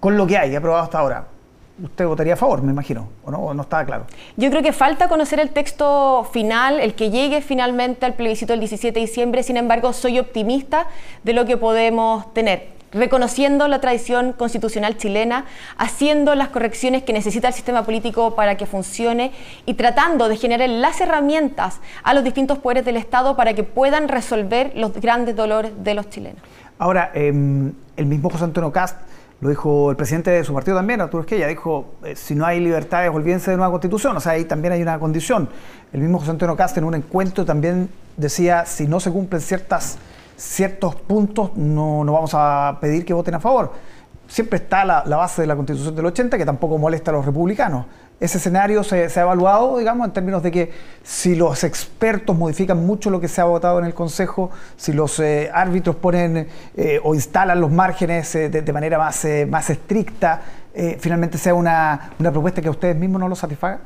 con 0.00 0.16
lo 0.16 0.26
que 0.26 0.38
hay 0.38 0.56
aprobado 0.56 0.84
hasta 0.84 1.00
ahora, 1.00 1.26
usted 1.82 2.06
votaría 2.06 2.34
a 2.34 2.36
favor, 2.36 2.62
me 2.62 2.72
imagino, 2.72 3.08
¿o 3.24 3.30
no? 3.30 3.54
no 3.54 3.62
estaba 3.62 3.84
claro? 3.84 4.06
Yo 4.36 4.50
creo 4.50 4.62
que 4.62 4.72
falta 4.72 5.08
conocer 5.08 5.40
el 5.40 5.50
texto 5.50 6.28
final, 6.32 6.80
el 6.80 6.94
que 6.94 7.10
llegue 7.10 7.40
finalmente 7.40 8.06
al 8.06 8.14
plebiscito 8.14 8.52
del 8.52 8.60
17 8.60 8.98
de 8.98 9.06
diciembre, 9.06 9.42
sin 9.42 9.56
embargo, 9.56 9.92
soy 9.92 10.18
optimista 10.18 10.86
de 11.24 11.32
lo 11.32 11.44
que 11.44 11.56
podemos 11.56 12.32
tener 12.34 12.78
reconociendo 12.92 13.68
la 13.68 13.80
tradición 13.80 14.32
constitucional 14.32 14.96
chilena, 14.96 15.44
haciendo 15.76 16.34
las 16.34 16.48
correcciones 16.48 17.02
que 17.02 17.12
necesita 17.12 17.48
el 17.48 17.54
sistema 17.54 17.84
político 17.84 18.34
para 18.34 18.56
que 18.56 18.66
funcione 18.66 19.32
y 19.66 19.74
tratando 19.74 20.28
de 20.28 20.36
generar 20.36 20.68
las 20.68 21.00
herramientas 21.00 21.80
a 22.02 22.14
los 22.14 22.24
distintos 22.24 22.58
poderes 22.58 22.84
del 22.84 22.96
Estado 22.96 23.36
para 23.36 23.54
que 23.54 23.62
puedan 23.62 24.08
resolver 24.08 24.72
los 24.74 24.94
grandes 24.94 25.36
dolores 25.36 25.72
de 25.82 25.94
los 25.94 26.08
chilenos. 26.08 26.40
Ahora, 26.78 27.10
em, 27.14 27.72
el 27.96 28.06
mismo 28.06 28.30
José 28.30 28.44
Antonio 28.44 28.72
Cast 28.72 28.96
lo 29.40 29.48
dijo 29.48 29.90
el 29.90 29.96
presidente 29.96 30.32
de 30.32 30.42
su 30.42 30.52
partido 30.52 30.76
también, 30.76 31.00
Arturo 31.00 31.20
Esquella, 31.20 31.46
dijo, 31.46 31.94
eh, 32.02 32.16
si 32.16 32.34
no 32.34 32.44
hay 32.44 32.58
libertades, 32.58 33.10
olvídense 33.12 33.52
de 33.52 33.56
nueva 33.56 33.70
constitución. 33.70 34.16
O 34.16 34.20
sea, 34.20 34.32
ahí 34.32 34.44
también 34.44 34.72
hay 34.72 34.82
una 34.82 34.98
condición. 34.98 35.48
El 35.92 36.00
mismo 36.00 36.18
José 36.18 36.32
Antonio 36.32 36.56
Cast 36.56 36.76
en 36.76 36.84
un 36.84 36.94
encuentro 36.96 37.44
también 37.44 37.88
decía, 38.16 38.66
si 38.66 38.88
no 38.88 38.98
se 38.98 39.12
cumplen 39.12 39.40
ciertas, 39.40 39.98
ciertos 40.36 40.96
puntos, 40.96 41.56
no, 41.56 42.02
no 42.02 42.12
vamos 42.12 42.32
a 42.34 42.78
pedir 42.80 43.04
que 43.04 43.14
voten 43.14 43.36
a 43.36 43.40
favor. 43.40 43.72
Siempre 44.26 44.58
está 44.58 44.84
la, 44.84 45.02
base 45.04 45.42
de 45.42 45.46
la 45.46 45.54
constitución 45.54 45.94
del 45.94 46.06
80, 46.06 46.36
que 46.36 46.44
tampoco 46.44 46.76
molesta 46.76 47.12
a 47.12 47.14
los 47.14 47.24
republicanos. 47.24 47.86
Ese 48.20 48.38
escenario 48.38 48.82
se, 48.82 49.08
se, 49.08 49.20
ha 49.20 49.22
evaluado, 49.22 49.78
digamos, 49.78 50.06
en 50.06 50.12
términos 50.12 50.42
de 50.42 50.50
que 50.50 50.72
si 51.04 51.36
los 51.36 51.62
expertos 51.62 52.36
modifican 52.36 52.84
mucho 52.84 53.10
lo 53.10 53.20
que 53.20 53.28
se 53.28 53.40
ha 53.40 53.44
votado 53.44 53.78
en 53.78 53.84
el 53.84 53.94
Consejo, 53.94 54.50
si 54.76 54.92
los 54.92 55.20
eh, 55.20 55.50
árbitros 55.52 55.96
ponen 55.96 56.48
eh, 56.76 57.00
o 57.04 57.14
instalan 57.14 57.60
los 57.60 57.70
márgenes 57.70 58.34
eh, 58.34 58.48
de, 58.48 58.72
manera 58.72 58.98
más, 58.98 59.24
eh, 59.24 59.46
más 59.46 59.70
estricta, 59.70 60.42
finalmente 61.00 61.38
sea 61.38 61.54
una, 61.54 62.12
una 62.20 62.30
propuesta 62.30 62.62
que 62.62 62.68
a 62.68 62.70
ustedes 62.70 62.94
mismos 62.94 63.20
no 63.20 63.28
los 63.28 63.40
satisfaga? 63.40 63.80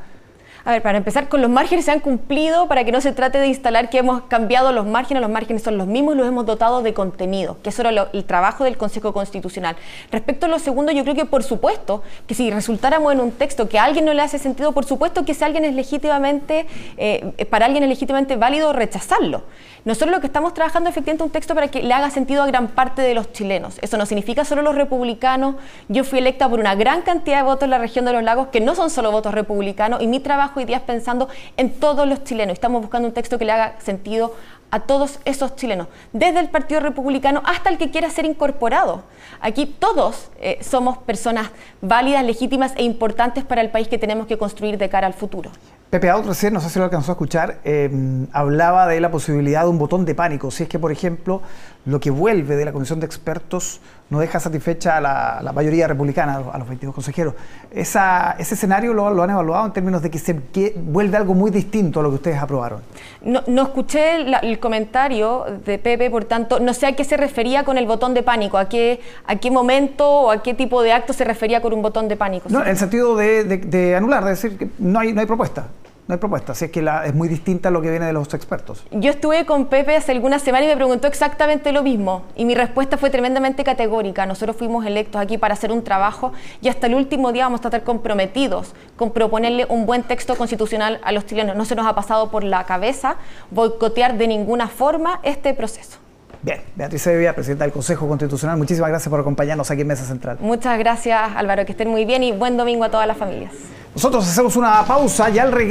A 0.65 0.71
ver, 0.71 0.83
para 0.83 0.99
empezar, 0.99 1.29
con 1.29 1.43
los 1.43 1.51
márgenes 1.51 1.87
se 1.87 1.91
han 1.91 1.99
cumplido 1.99 2.69
para 2.69 2.85
que 2.85 2.93
no 2.93 3.01
se 3.01 3.13
trate 3.13 3.39
de 3.39 3.49
instalar 3.49 3.91
que 3.91 3.99
hemos 3.99 4.23
cambiado 4.23 4.73
los 4.73 4.87
márgenes, 4.87 5.21
los 5.21 5.31
márgenes 5.31 5.63
son 5.63 5.77
los 5.77 5.89
mismos 5.89 6.17
los 6.17 6.27
hemos 6.27 6.47
dotado 6.47 6.83
de 6.83 6.95
contenido, 6.95 7.57
que 7.63 7.71
eso 7.71 7.83
era 7.83 8.09
el 8.13 8.25
trabajo 8.25 8.63
del 8.63 8.77
Consejo 8.77 9.13
Constitucional. 9.13 9.77
Respecto 10.13 10.47
a 10.47 10.49
lo 10.49 10.59
segundo, 10.61 10.93
yo 10.93 11.03
creo 11.03 11.17
que 11.17 11.25
por 11.25 11.43
supuesto 11.43 12.03
que 12.27 12.35
si 12.35 12.51
resultáramos 12.51 13.13
en 13.13 13.21
un 13.21 13.33
texto 13.33 13.69
que 13.69 13.79
a 13.79 13.85
alguien 13.85 14.05
no 14.05 14.15
le 14.15 14.23
hace 14.23 14.39
sentido, 14.39 14.73
por 14.73 14.85
supuesto 14.85 15.25
que 15.25 15.35
si 15.35 15.43
alguien 15.43 15.65
es 15.65 15.75
legítimamente, 15.75 16.67
eh, 16.97 17.47
para 17.51 17.67
alguien 17.67 17.83
es 17.83 17.89
legítimamente 17.89 18.37
válido 18.37 18.73
rechazarlo. 18.73 19.43
Nosotros 19.85 20.13
lo 20.13 20.21
que 20.21 20.29
estamos 20.29 20.55
trabajando 20.55 20.91
efectivamente 20.91 21.25
es 21.25 21.27
un 21.27 21.33
texto 21.33 21.57
para 21.57 21.67
que 21.67 21.83
le 21.83 21.93
haga 21.93 22.09
sentido 22.11 22.45
a 22.45 22.47
gran 22.47 22.69
parte 22.69 23.03
de 23.03 23.15
los 23.15 23.33
chilenos. 23.33 23.81
Eso 23.83 23.97
no 23.97 24.07
significa 24.07 24.45
solo 24.45 24.63
los 24.63 24.77
republicanos. 24.77 25.57
Yo 25.89 26.05
fui 26.05 26.21
electa 26.21 26.49
por 26.49 26.61
una 26.61 26.77
gran 26.77 27.03
cantidad 27.03 27.39
de 27.39 27.43
votos 27.43 27.65
en 27.65 27.71
la 27.71 27.79
región 27.79 28.05
de 28.05 28.13
los 28.13 28.23
lagos 28.23 28.47
que 28.49 28.61
no 28.61 28.77
son 28.77 28.91
solo 28.91 29.11
votos 29.11 29.35
republicanos 29.35 30.01
y 30.01 30.07
mi 30.07 30.21
trabajo 30.21 30.52
hoy 30.61 30.65
día 30.65 30.79
es 30.79 30.83
pensando 30.83 31.29
en 31.57 31.79
todos 31.79 32.07
los 32.09 32.25
chilenos. 32.25 32.55
Estamos 32.55 32.83
buscando 32.83 33.09
un 33.09 33.15
texto 33.15 33.39
que 33.39 33.45
le 33.45 33.53
haga 33.53 33.81
sentido 33.81 34.35
a 34.71 34.81
todos 34.81 35.19
esos 35.27 35.55
chilenos, 35.55 35.87
desde 36.15 36.41
el 36.41 36.49
Partido 36.49 36.81
Republicano 36.81 37.43
hasta 37.45 37.69
el 37.69 37.77
que 37.77 37.91
quiera 37.91 38.09
ser 38.09 38.25
incorporado. 38.25 39.03
Aquí 39.41 39.67
todos 39.67 40.31
eh, 40.41 40.59
somos 40.63 40.97
personas 40.97 41.51
válidas, 41.83 42.25
legítimas 42.25 42.73
e 42.77 42.83
importantes 42.83 43.45
para 43.45 43.61
el 43.61 43.71
país 43.71 43.89
que 43.89 43.99
tenemos 43.99 44.27
que 44.27 44.39
construir 44.39 44.79
de 44.79 44.89
cara 44.89 45.07
al 45.07 45.13
futuro. 45.13 45.51
Pepe 45.93 46.09
Out 46.09 46.25
recién, 46.25 46.55
no 46.55 46.61
sé 46.63 46.71
si 46.71 46.79
lo 46.79 46.87
alcanzó 46.87 47.13
a 47.13 47.15
escuchar, 47.17 47.59
eh, 47.65 47.91
hablaba 48.33 48.87
de 48.87 48.99
la 48.99 49.11
posibilidad 49.11 49.65
de 49.65 49.69
un 49.69 49.77
botón 49.77 50.07
de 50.07 50.15
pánico. 50.15 50.51
Si 50.51 50.63
es 50.63 50.69
que, 50.71 50.79
por 50.79 50.91
ejemplo, 50.91 51.43
lo 51.85 52.01
que 52.01 52.11
vuelve 52.11 52.57
de 52.57 52.65
la 52.65 52.73
comisión 52.73 52.99
de 52.99 53.05
expertos 53.05 53.79
no 54.09 54.19
deja 54.19 54.41
satisfecha 54.41 54.97
a 54.97 55.03
la, 55.03 55.41
la 55.43 55.53
mayoría 55.53 55.87
republicana, 55.87 56.41
a 56.51 56.57
los 56.57 56.67
22 56.67 56.95
consejeros. 56.95 57.35
Esa, 57.71 58.37
¿Ese 58.39 58.55
escenario 58.55 58.95
lo, 58.95 59.11
lo, 59.11 59.23
han 59.23 59.29
evaluado 59.29 59.67
en 59.67 59.73
términos 59.75 60.01
de 60.01 60.11
que 60.11 60.19
se 60.19 60.35
que 60.35 60.75
vuelve 60.83 61.19
algo 61.19 61.35
muy 61.35 61.51
distinto 61.51 62.01
a 62.01 62.03
lo 62.03 62.09
que 62.09 62.15
ustedes 62.15 62.39
aprobaron? 62.39 62.81
No, 63.21 63.43
no 63.47 63.65
escuché 63.65 64.17
el 64.17 64.59
comentario 64.61 65.45
de 65.63 65.79
Pepe, 65.79 66.09
por 66.09 66.25
tanto, 66.25 66.59
no 66.59 66.73
sé 66.73 66.87
a 66.87 66.97
qué 66.97 67.05
se 67.05 67.19
refería 67.19 67.65
con 67.65 67.77
el 67.77 67.85
botón 67.85 68.15
de 68.15 68.23
pánico, 68.23 68.57
a 68.57 68.67
qué, 68.67 69.01
a 69.27 69.37
qué 69.37 69.51
momento 69.51 70.09
o 70.09 70.31
a 70.31 70.43
qué 70.43 70.55
tipo 70.55 70.83
de 70.83 70.95
acto 70.95 71.13
se 71.13 71.25
refería 71.25 71.61
con 71.61 71.75
un 71.75 71.83
botón 71.83 72.09
de 72.09 72.17
pánico. 72.17 72.49
No, 72.49 72.63
en 72.63 72.69
el 72.69 72.79
sentido 72.79 73.15
de, 73.15 73.45
de, 73.45 73.59
de 73.59 73.95
anular, 73.95 74.25
de 74.25 74.31
decir 74.31 74.57
que 74.57 74.71
no 74.79 75.01
hay, 75.01 75.13
no 75.13 75.21
hay 75.21 75.27
propuesta 75.27 75.67
no 76.09 76.15
hay 76.15 76.19
propuesta, 76.19 76.51
así 76.51 76.65
es 76.65 76.71
que 76.73 76.83
la, 76.83 77.07
es 77.07 77.15
muy 77.15 77.29
distinta 77.29 77.69
a 77.69 77.73
lo 77.73 77.81
que 77.81 77.89
viene 77.89 78.07
de 78.07 78.13
los 78.13 78.35
expertos. 78.35 78.85
Yo 78.91 79.11
estuve 79.11 79.47
con 79.47 79.67
Pepe 79.67 79.97
hace 79.97 80.11
algunas 80.11 80.43
semanas 80.43 80.67
y 80.67 80.71
me 80.71 80.77
preguntó 80.77 81.07
exactamente 81.07 81.71
lo 81.71 81.85
mismo 81.85 82.25
y 82.35 82.45
mi 82.45 82.57
respuesta 82.57 82.99
fue 82.99 83.09
tremendamente 83.09 83.63
categórica. 83.63 84.27
Nosotros 84.27 84.57
fuimos 84.57 84.85
electos 84.85 85.21
aquí 85.21 85.39
para 85.39 85.55
hacer 85.55 85.71
un 85.71 85.85
trabajo 85.85 86.33
y 86.61 86.69
hasta 86.69 86.89
el 86.89 86.97
último 86.97 87.31
día 87.31 87.45
vamos 87.45 87.61
a 87.61 87.69
estar 87.69 87.85
comprometidos 87.85 88.75
con 88.97 89.13
proponerle 89.13 89.65
un 89.69 89.87
buen 89.87 90.03
texto 90.03 90.35
constitucional 90.35 91.01
a 91.05 91.13
los 91.13 91.25
chilenos. 91.25 91.55
No 91.55 91.65
se 91.65 91.77
nos 91.77 91.87
ha 91.87 91.95
pasado 91.95 92.33
por 92.33 92.43
la 92.43 92.65
cabeza 92.65 93.17
boicotear 93.53 94.19
de 94.19 94.27
ninguna 94.27 94.67
forma 94.67 95.21
este 95.23 95.55
proceso. 95.55 95.99
Bien, 96.43 96.61
Beatriz 96.75 97.03
Sevilla, 97.03 97.33
presidenta 97.33 97.63
del 97.63 97.73
Consejo 97.73 98.09
Constitucional, 98.09 98.59
muchísimas 98.59 98.91
gracias 98.91 99.09
por 99.09 99.21
acompañarnos 99.21 99.71
aquí 99.71 99.83
en 99.83 99.87
Mesa 99.87 100.05
Central. 100.05 100.39
Muchas 100.41 100.77
gracias 100.77 101.31
Álvaro, 101.37 101.65
que 101.65 101.71
estén 101.71 101.89
muy 101.89 102.05
bien 102.05 102.25
y 102.25 102.33
buen 102.33 102.57
domingo 102.57 102.83
a 102.83 102.91
todas 102.91 103.07
las 103.07 103.17
familias. 103.17 103.53
Nosotros 103.95 104.27
hacemos 104.27 104.57
una 104.57 104.83
pausa 104.85 105.29
y 105.29 105.39
al 105.39 105.53
regreso 105.53 105.71